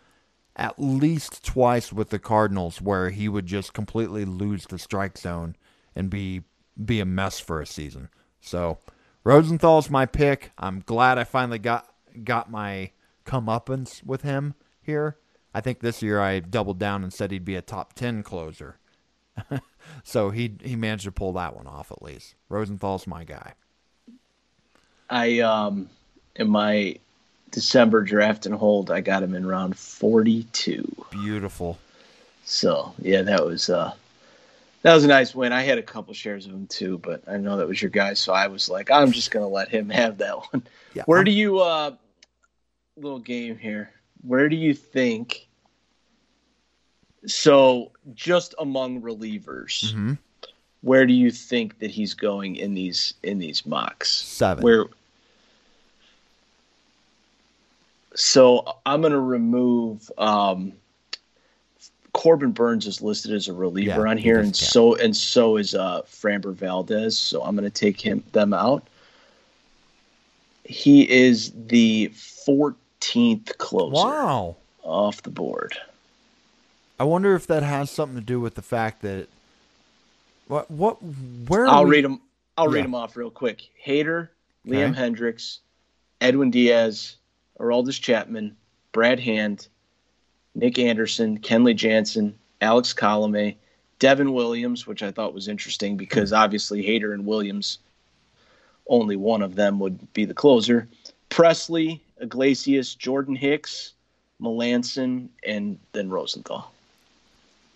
[0.56, 5.58] at least twice with the Cardinals where he would just completely lose the strike zone
[5.94, 6.44] and be
[6.84, 8.08] be a mess for a season.
[8.40, 8.78] So
[9.26, 10.52] Rosenthal's my pick.
[10.58, 11.86] I'm glad I finally got
[12.24, 12.92] got my
[13.26, 15.18] comeuppance with him here.
[15.54, 18.80] I think this year I doubled down and said he'd be a top ten closer.
[20.04, 22.36] so he he managed to pull that one off at least.
[22.50, 23.54] Rosenthal's my guy.
[25.10, 25.90] I um
[26.36, 26.98] in my
[27.52, 31.06] December draft and hold, I got him in round 42.
[31.12, 31.78] Beautiful.
[32.44, 33.94] So yeah, that was uh,
[34.82, 35.52] that was a nice win.
[35.52, 38.14] I had a couple shares of him too, but I know that was your guy,
[38.14, 40.64] so I was like, I'm just gonna let him have that one.
[40.94, 41.26] Yeah, Where I'm...
[41.26, 41.92] do you uh,
[42.96, 43.92] little game here?
[44.22, 45.47] Where do you think?
[47.28, 50.14] So just among relievers, mm-hmm.
[50.82, 54.12] where do you think that he's going in these in these mocks?
[54.12, 54.64] Seven.
[54.64, 54.86] Where
[58.16, 60.72] So I'm going to remove um,
[62.14, 64.56] Corbin Burnes is listed as a reliever yeah, on here, and count.
[64.56, 67.20] so and so is uh, Framber Valdez.
[67.20, 68.88] So I'm going to take him them out.
[70.64, 73.94] He is the 14th closer.
[73.94, 75.78] Wow, off the board.
[77.00, 79.28] I wonder if that has something to do with the fact that
[80.48, 80.98] what what
[81.48, 81.92] where I'll we...
[81.92, 82.22] read them.
[82.58, 82.76] I'll yeah.
[82.76, 83.70] read them off real quick.
[83.86, 84.30] Hader,
[84.68, 84.78] okay.
[84.78, 85.60] Liam Hendriks,
[86.22, 87.18] Edwin Diaz,
[87.60, 88.56] Aroldis Chapman,
[88.92, 89.68] Brad Hand,
[90.56, 93.56] Nick Anderson, Kenley Jansen, Alex Colome,
[94.00, 96.38] Devin Williams, which I thought was interesting because hmm.
[96.38, 97.78] obviously Hader and Williams,
[98.88, 100.88] only one of them would be the closer.
[101.30, 103.94] Pressly, Iglesias, Jordan Hicks,
[104.42, 106.72] Melancon, and then Rosenthal.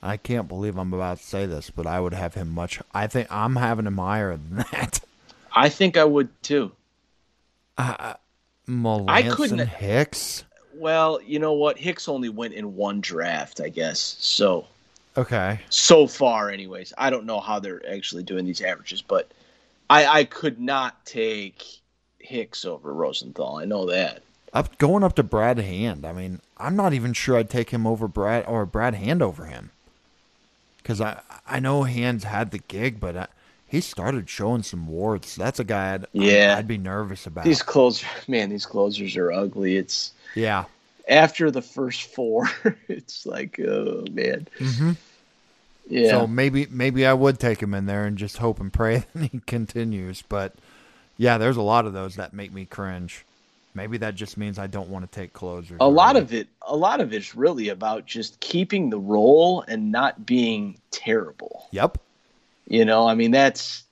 [0.04, 2.80] I can't believe I'm about to say this, but I would have him much.
[2.94, 5.02] I think I'm having him higher than that.
[5.54, 6.72] I think I would too.
[7.78, 8.16] Uh,
[8.68, 10.44] Melancon I couldn't Hicks.
[10.74, 11.78] Well, you know what?
[11.78, 14.00] Hicks only went in one draft, I guess.
[14.20, 14.66] So
[15.18, 15.60] okay.
[15.70, 19.32] So far, anyways, I don't know how they're actually doing these averages, but
[19.90, 21.64] I, I could not take
[22.20, 23.58] Hicks over Rosenthal.
[23.58, 24.24] I know that.
[24.54, 26.06] Up going up to Brad Hand.
[26.06, 29.46] I mean, I'm not even sure I'd take him over Brad or Brad Hand over
[29.46, 29.72] him.
[30.82, 33.28] Because I I know Hands had the gig, but I,
[33.68, 35.36] he started showing some warts.
[35.36, 36.54] That's a guy I'd, yeah.
[36.54, 37.46] I'd, I'd be nervous about.
[37.46, 39.78] These closers, man, these closers are ugly.
[39.78, 40.66] It's yeah.
[41.08, 42.50] After the first four,
[42.88, 44.48] it's like, oh man.
[44.60, 44.92] Mm-hmm.
[45.90, 46.10] Yeah.
[46.10, 49.32] So maybe maybe I would take him in there and just hope and pray that
[49.32, 50.22] he continues.
[50.22, 50.54] But
[51.18, 53.26] yeah, there's a lot of those that make me cringe.
[53.74, 55.78] Maybe that just means I don't want to take closers.
[55.80, 59.92] A lot of it, a lot of it's really about just keeping the role and
[59.92, 61.68] not being terrible.
[61.72, 61.98] Yep.
[62.68, 63.84] You know, I mean that's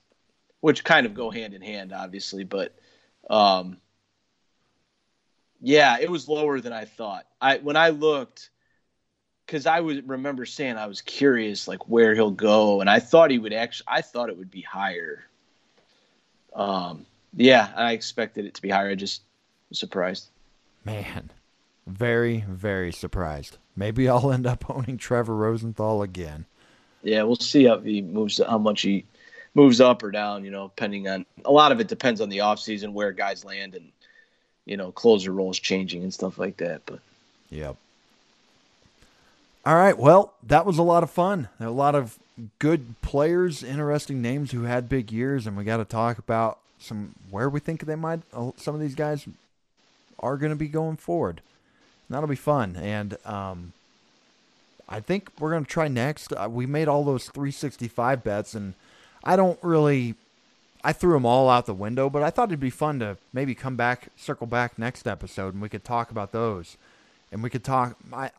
[0.60, 2.74] which kind of go hand in hand, obviously, but
[3.30, 3.78] um,
[5.60, 7.26] yeah, it was lower than I thought.
[7.40, 8.50] I when I looked,
[9.46, 13.30] because I was remember saying I was curious like where he'll go, and I thought
[13.30, 13.86] he would actually.
[13.88, 15.24] I thought it would be higher.
[16.54, 18.90] Um, yeah, I expected it to be higher.
[18.90, 19.22] I just
[19.72, 20.28] surprised.
[20.84, 21.30] Man,
[21.86, 23.58] very very surprised.
[23.76, 26.46] Maybe I'll end up owning Trevor Rosenthal again
[27.02, 29.04] yeah, we'll see how he moves, how much he
[29.54, 30.44] moves up or down.
[30.44, 33.44] You know, depending on a lot of it depends on the off season where guys
[33.44, 33.90] land and
[34.64, 36.82] you know closer roles changing and stuff like that.
[36.86, 37.00] But
[37.48, 37.76] yep.
[39.64, 39.96] All right.
[39.96, 41.48] Well, that was a lot of fun.
[41.58, 42.18] A lot of
[42.58, 47.14] good players, interesting names who had big years, and we got to talk about some
[47.30, 48.20] where we think they might.
[48.56, 49.26] Some of these guys
[50.20, 51.40] are going to be going forward.
[52.08, 52.76] And that'll be fun.
[52.76, 53.72] And um,
[54.88, 56.32] I think we're going to try next.
[56.32, 58.74] Uh, we made all those 365 bets, and
[59.22, 60.14] I don't really.
[60.82, 63.54] I threw them all out the window, but I thought it'd be fun to maybe
[63.54, 66.78] come back, circle back next episode, and we could talk about those.
[67.30, 67.96] And we could talk.
[68.12, 68.30] I,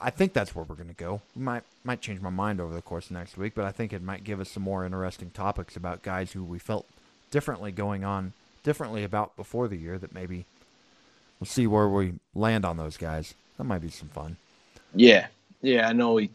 [0.00, 1.22] I think that's where we're going to go.
[1.34, 3.92] We might might change my mind over the course of next week, but I think
[3.92, 6.86] it might give us some more interesting topics about guys who we felt
[7.30, 8.32] differently going on,
[8.62, 9.98] differently about before the year.
[9.98, 10.44] That maybe
[11.40, 13.34] we'll see where we land on those guys.
[13.58, 14.36] That might be some fun.
[14.94, 15.26] Yeah,
[15.62, 16.30] yeah, I know we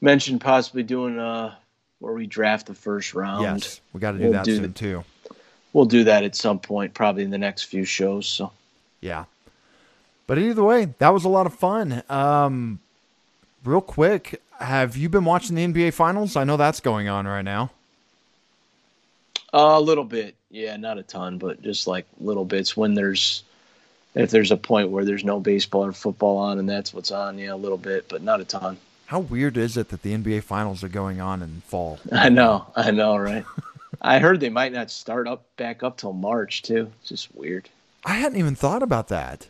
[0.00, 1.54] mentioned possibly doing uh
[1.98, 3.42] where we draft the first round.
[3.42, 5.04] Yes, we got to do we'll that do soon the, too.
[5.72, 8.26] We'll do that at some point, probably in the next few shows.
[8.26, 8.52] So.
[9.00, 9.24] Yeah.
[10.26, 12.02] But either way, that was a lot of fun.
[12.08, 12.80] Um,
[13.64, 16.36] real quick, have you been watching the NBA Finals?
[16.36, 17.70] I know that's going on right now.
[19.52, 23.42] Uh, a little bit, yeah, not a ton, but just like little bits when there's
[24.14, 27.38] if there's a point where there's no baseball or football on and that's what's on,
[27.38, 28.76] yeah, a little bit, but not a ton.
[29.06, 31.98] How weird is it that the NBA Finals are going on in fall?
[32.12, 33.44] I know, I know, right?
[34.02, 36.90] I heard they might not start up back up till March too.
[37.00, 37.68] It's just weird.
[38.04, 39.48] I hadn't even thought about that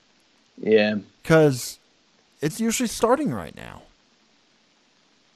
[0.58, 1.78] Yeah, because
[2.40, 3.82] it's usually starting right now.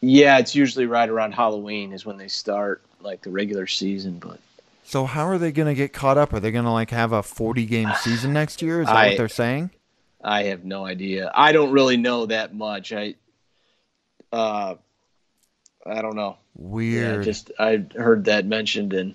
[0.01, 4.39] yeah, it's usually right around Halloween is when they start like the regular season, but
[4.85, 6.33] So how are they going to get caught up?
[6.33, 8.81] Are they going to like have a 40 game season next year?
[8.81, 9.71] Is that I- what they're saying?
[10.23, 11.31] I have no idea.
[11.35, 12.95] I don't really know that much.
[12.95, 13.15] I,
[14.33, 14.77] uh,
[15.85, 16.39] I don't know.
[16.59, 17.25] Yeah, Weird.
[17.25, 19.15] just I heard that mentioned and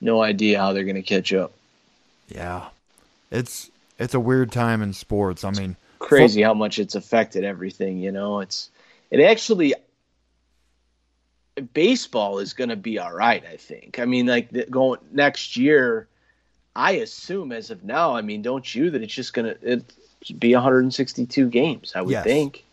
[0.00, 1.52] no idea how they're going to catch up.
[2.28, 2.68] Yeah.
[3.30, 5.44] It's it's a weird time in sports.
[5.44, 7.98] I mean, Crazy how much it's affected everything.
[7.98, 8.70] You know, it's
[9.10, 9.74] it actually
[11.72, 13.44] baseball is going to be all right.
[13.50, 13.98] I think.
[13.98, 16.08] I mean, like the, going next year.
[16.76, 18.16] I assume as of now.
[18.16, 19.94] I mean, don't you that it's just going to it
[20.40, 21.92] be 162 games?
[21.94, 22.24] I would Yes.
[22.24, 22.64] think.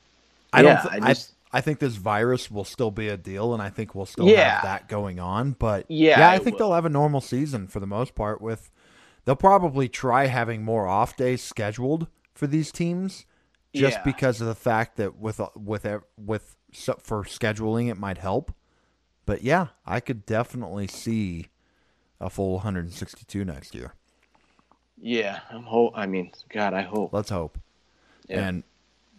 [0.52, 3.18] I Yeah, don't th- I I, just- I think this virus will still be a
[3.18, 4.56] deal and I think we'll still Yeah.
[4.56, 6.70] have that going on, but Yeah, yeah, I think will.
[6.70, 8.72] they'll have a normal season for the most part with
[9.26, 13.26] they'll probably try having more off days scheduled for these teams
[13.76, 15.86] just because of the fact that with with
[16.18, 18.52] with so- for scheduling it might help.
[19.32, 21.48] But yeah, I could definitely see
[22.20, 23.94] a full 162 next year.
[25.02, 25.94] Yeah, I'm hope.
[25.96, 27.14] I mean, God, I hope.
[27.14, 27.58] Let's hope.
[28.28, 28.46] Yeah.
[28.46, 28.64] And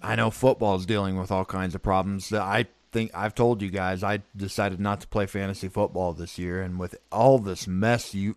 [0.03, 2.31] I know football is dealing with all kinds of problems.
[2.31, 6.61] I think I've told you guys I decided not to play fantasy football this year,
[6.61, 8.37] and with all this mess you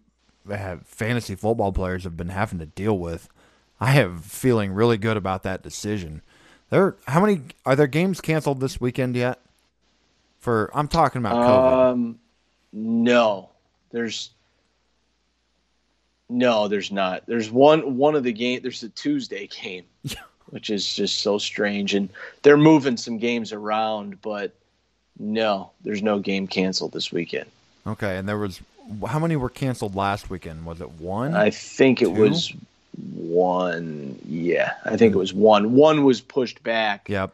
[0.49, 3.27] have fantasy football players have been having to deal with,
[3.81, 6.21] I have feeling really good about that decision.
[6.69, 9.41] There, how many are there games canceled this weekend yet?
[10.45, 11.91] For I'm talking about COVID.
[11.91, 12.19] Um,
[12.71, 13.49] no,
[13.89, 14.29] there's
[16.29, 17.25] no, there's not.
[17.25, 18.59] There's one one of the game.
[18.61, 19.85] There's a Tuesday game,
[20.51, 22.09] which is just so strange, and
[22.43, 24.53] they're moving some games around, but
[25.17, 27.49] no, there's no game canceled this weekend.
[27.87, 28.61] okay, and there was
[29.07, 30.63] how many were canceled last weekend?
[30.63, 31.33] Was it one?
[31.33, 32.21] I think it Two?
[32.21, 32.53] was
[33.15, 34.19] one.
[34.27, 35.73] Yeah, I think it was one.
[35.73, 37.09] One was pushed back.
[37.09, 37.33] yep.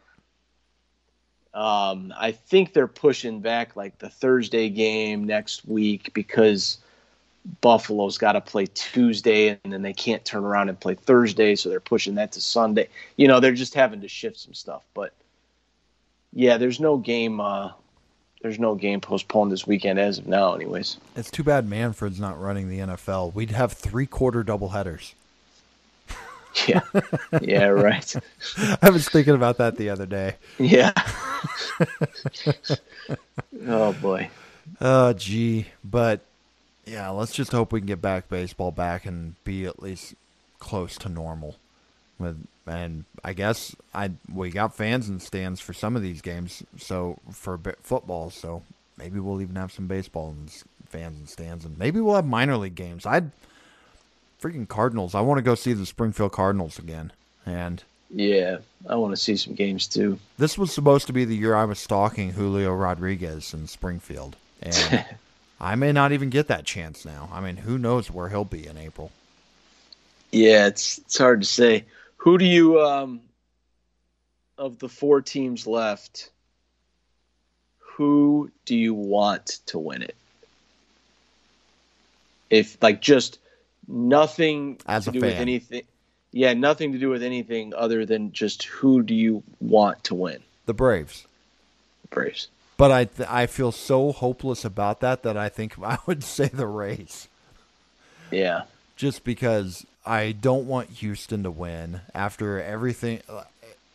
[1.54, 6.78] Um, I think they're pushing back like the Thursday game next week because
[7.60, 11.68] Buffalo's got to play Tuesday and then they can't turn around and play Thursday, so
[11.68, 12.88] they're pushing that to Sunday.
[13.16, 14.82] You know, they're just having to shift some stuff.
[14.94, 15.12] But
[16.32, 17.40] yeah, there's no game.
[17.40, 17.72] Uh,
[18.40, 20.96] there's no game postponed this weekend as of now, anyways.
[21.16, 23.34] It's too bad Manfred's not running the NFL.
[23.34, 25.14] We'd have three quarter doubleheaders.
[26.68, 26.82] Yeah,
[27.40, 28.14] yeah, right.
[28.82, 30.36] I was thinking about that the other day.
[30.58, 30.92] Yeah.
[33.66, 34.28] oh boy.
[34.80, 35.68] Oh, gee.
[35.82, 36.20] But
[36.84, 40.14] yeah, let's just hope we can get back baseball back and be at least
[40.58, 41.56] close to normal.
[42.18, 46.62] With and I guess I we got fans in stands for some of these games,
[46.78, 48.62] so for football, so
[48.96, 50.50] maybe we'll even have some baseball and
[50.88, 53.06] fans and stands, and maybe we'll have minor league games.
[53.06, 53.30] I'd
[54.42, 55.14] freaking Cardinals.
[55.14, 57.12] I want to go see the Springfield Cardinals again,
[57.46, 58.58] and Yeah,
[58.88, 60.18] I want to see some games too.
[60.36, 65.04] This was supposed to be the year I was stalking Julio Rodriguez in Springfield, and
[65.60, 67.30] I may not even get that chance now.
[67.32, 69.12] I mean, who knows where he'll be in April?
[70.32, 71.84] Yeah, it's it's hard to say.
[72.16, 73.20] Who do you um
[74.58, 76.30] of the four teams left?
[77.78, 80.16] Who do you want to win it?
[82.48, 83.38] If like just
[83.92, 85.82] nothing As to do with anything.
[86.32, 90.42] Yeah, nothing to do with anything other than just who do you want to win?
[90.66, 91.26] The Braves.
[92.02, 92.48] The Braves.
[92.78, 96.48] But I th- I feel so hopeless about that that I think I would say
[96.48, 97.28] the Rays,
[98.30, 98.62] Yeah.
[98.96, 103.20] just because I don't want Houston to win after everything.
[103.28, 103.44] Uh,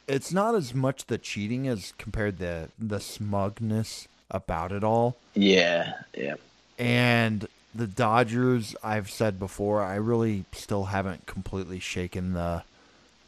[0.07, 5.17] it's not as much the cheating as compared to the smugness about it all.
[5.33, 5.93] Yeah.
[6.15, 6.35] Yeah.
[6.79, 7.47] And
[7.77, 12.63] the Dodgers, I've said before, I really still haven't completely shaken the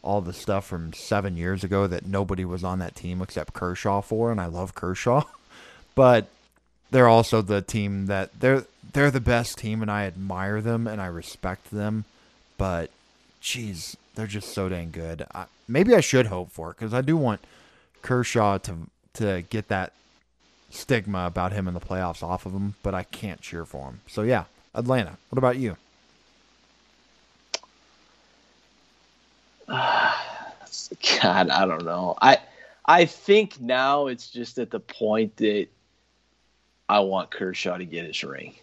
[0.01, 4.01] all the stuff from seven years ago that nobody was on that team except Kershaw
[4.01, 5.23] for, and I love Kershaw.
[5.95, 6.27] But
[6.91, 8.63] they're also the team that they're
[8.93, 12.05] they're the best team, and I admire them and I respect them.
[12.57, 12.89] But
[13.41, 15.26] geez, they're just so dang good.
[15.34, 17.41] I, maybe I should hope for it because I do want
[18.01, 18.76] Kershaw to
[19.15, 19.91] to get that
[20.69, 24.01] stigma about him in the playoffs off of him, but I can't cheer for him.
[24.07, 25.17] So yeah, Atlanta.
[25.29, 25.77] What about you?
[29.67, 32.15] God, I don't know.
[32.21, 32.37] I
[32.85, 35.67] I think now it's just at the point that
[36.87, 38.55] I want Kershaw to get his ring,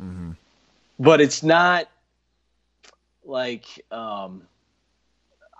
[0.00, 0.32] Mm-hmm.
[0.98, 1.88] but it's not
[3.24, 4.42] like um,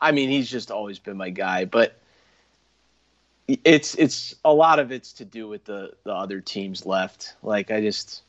[0.01, 1.98] I mean he's just always been my guy, but
[3.47, 7.35] it's it's a lot of it's to do with the the other teams left.
[7.43, 8.23] Like I just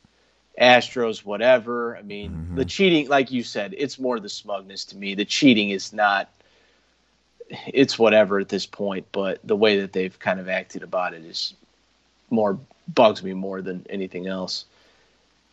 [0.59, 1.97] Astros, whatever.
[1.97, 5.15] I mean, the cheating, like you said, it's more the smugness to me.
[5.15, 6.29] The cheating is not.
[7.67, 11.23] It's whatever at this point, but the way that they've kind of acted about it
[11.23, 11.53] is
[12.29, 14.65] more bugs me more than anything else.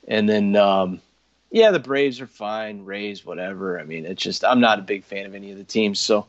[0.09, 1.01] And then, um,
[1.51, 3.79] yeah, the Braves are fine, Rays, whatever.
[3.79, 6.27] I mean, it's just I'm not a big fan of any of the teams, so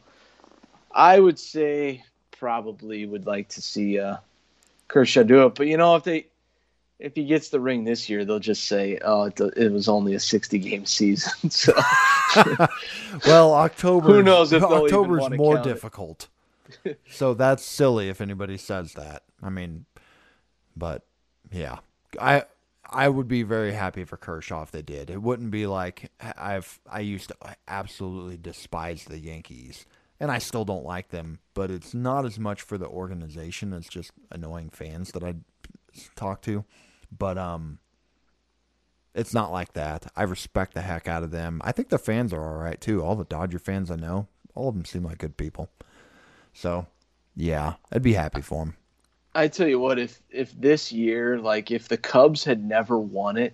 [0.92, 2.04] I would say
[2.40, 4.18] probably would like to see uh,
[4.88, 5.56] Kershaw do it.
[5.56, 6.28] But you know, if they
[7.00, 10.14] if he gets the ring this year, they'll just say, "Oh, it, it was only
[10.14, 11.74] a 60 game season." so
[13.26, 14.08] Well, October.
[14.08, 16.28] Who knows if October's more difficult.
[17.10, 19.24] so that's silly if anybody says that.
[19.42, 19.86] I mean,
[20.76, 21.04] but
[21.52, 21.80] yeah,
[22.20, 22.46] I
[22.90, 25.10] I would be very happy for Kershaw if they did.
[25.10, 29.86] It wouldn't be like I've I used to absolutely despise the Yankees,
[30.24, 31.40] and I still don't like them.
[31.54, 35.36] But it's not as much for the organization as just annoying fans that I
[36.16, 36.64] talk to.
[37.16, 37.80] But um,
[39.14, 40.10] it's not like that.
[40.16, 41.62] I respect the heck out of them.
[41.66, 43.04] I think the fans are all right too.
[43.04, 45.70] All the Dodger fans I know, all of them seem like good people.
[46.54, 46.88] So,
[47.36, 48.76] yeah, I'd be happy for them.
[49.36, 53.36] I tell you what, if if this year, like if the Cubs had never won
[53.36, 53.54] it,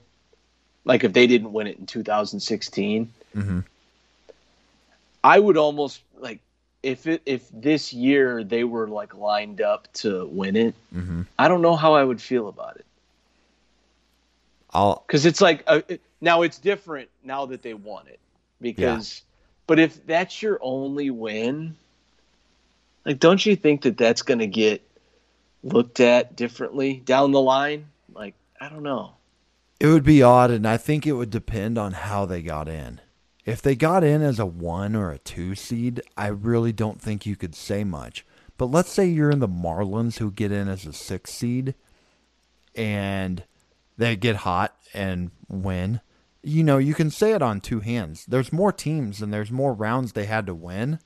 [0.86, 3.60] like if they didn't win it in 2016, mm-hmm.
[5.24, 6.42] I would almost like
[6.82, 10.76] if it if this year they were like lined up to win it.
[10.96, 11.26] Mhm.
[11.38, 12.86] I don't know how I would feel about it
[14.72, 18.20] I'll because it's like uh it- now it's different now that they won it
[18.62, 19.24] because,
[19.68, 21.76] but if that's your only win,
[23.06, 24.82] like don't you think that that's going to get
[25.64, 27.88] looked at differently down the line?
[28.14, 29.14] Like I don't know.
[29.80, 33.00] It would be odd, and I think it would depend on how they got in.
[33.50, 37.26] If they got in as a one or a two seed, I really don't think
[37.26, 38.26] you could say much.
[38.58, 41.76] But let's say you're in the Marlins who get in as a six seed
[42.76, 43.44] and
[43.98, 46.02] they get hot and win.
[46.42, 48.26] You know, you can say it on two hands.
[48.26, 51.00] There's more teams and there's more rounds they had to win.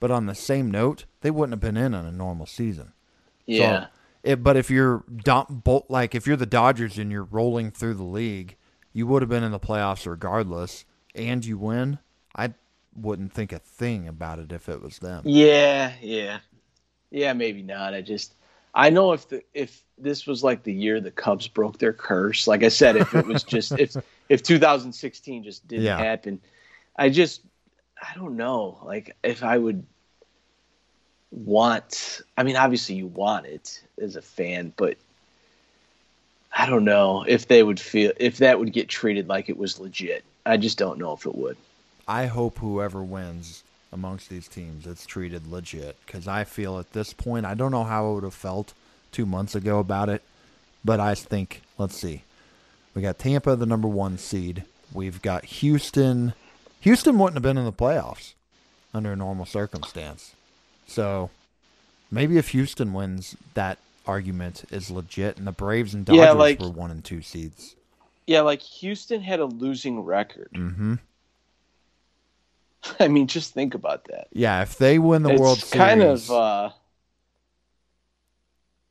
[0.00, 2.92] But on the same note, they wouldn't have been in on a normal season.
[3.46, 3.84] Yeah.
[3.84, 3.88] So,
[4.24, 5.04] it, but if you're
[5.88, 8.56] like if you're the Dodgers and you're rolling through the league,
[8.92, 11.98] you would have been in the playoffs regardless, and you win.
[12.34, 12.54] I
[12.94, 15.22] wouldn't think a thing about it if it was them.
[15.24, 16.38] Yeah, yeah,
[17.10, 17.32] yeah.
[17.32, 17.94] Maybe not.
[17.94, 18.34] I just
[18.74, 22.46] I know if the if this was like the year the Cubs broke their curse.
[22.46, 23.96] Like I said, if it was just if
[24.28, 25.98] if 2016 just didn't Yeah.
[25.98, 26.40] happen,
[26.96, 27.42] I just
[28.00, 28.78] I don't know.
[28.84, 29.84] Like if I would
[31.30, 32.20] want.
[32.36, 34.96] I mean, obviously you want it as a fan, but
[36.52, 39.80] I don't know if they would feel if that would get treated like it was
[39.80, 40.24] legit.
[40.44, 41.56] I just don't know if it would.
[42.08, 43.62] I hope whoever wins
[43.92, 45.96] amongst these teams, it's treated legit.
[46.04, 48.74] Because I feel at this point, I don't know how I would have felt
[49.12, 50.22] two months ago about it,
[50.84, 52.22] but I think let's see,
[52.94, 54.64] we got Tampa, the number one seed.
[54.92, 56.34] We've got Houston.
[56.80, 58.32] Houston wouldn't have been in the playoffs
[58.92, 60.34] under a normal circumstance.
[60.86, 61.30] So
[62.10, 66.60] maybe if Houston wins, that argument is legit, and the Braves and Dodgers Yeah, like-
[66.60, 67.74] were one and two seeds.
[68.32, 70.48] Yeah, like Houston had a losing record.
[70.54, 70.94] hmm
[72.98, 74.28] I mean, just think about that.
[74.32, 76.70] Yeah, if they win the it's World Series, It's kind of uh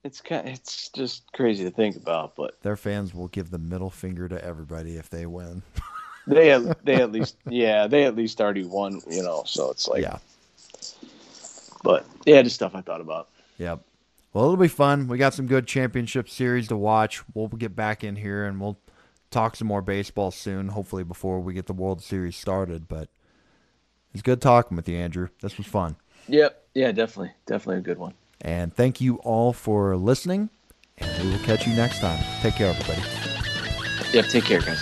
[0.03, 3.89] it's kind it's just crazy to think about but their fans will give the middle
[3.89, 5.63] finger to everybody if they win.
[6.27, 9.87] they at, they at least yeah they at least already won you know so it's
[9.87, 10.17] like yeah.
[11.83, 13.27] but yeah just stuff i thought about
[13.57, 13.81] Yep.
[14.33, 15.07] Well, it'll be fun.
[15.07, 17.21] We got some good championship series to watch.
[17.35, 18.77] We'll get back in here and we'll
[19.31, 22.87] talk some more baseball soon, hopefully before we get the World Series started.
[22.87, 23.09] But
[24.13, 25.29] it's good talking with you, Andrew.
[25.41, 25.95] This was fun.
[26.27, 30.49] yep yeah definitely definitely a good one And thank you all for listening.
[30.97, 32.23] And we will catch you next time.
[32.41, 33.01] Take care, everybody.
[34.13, 34.81] yep take care guys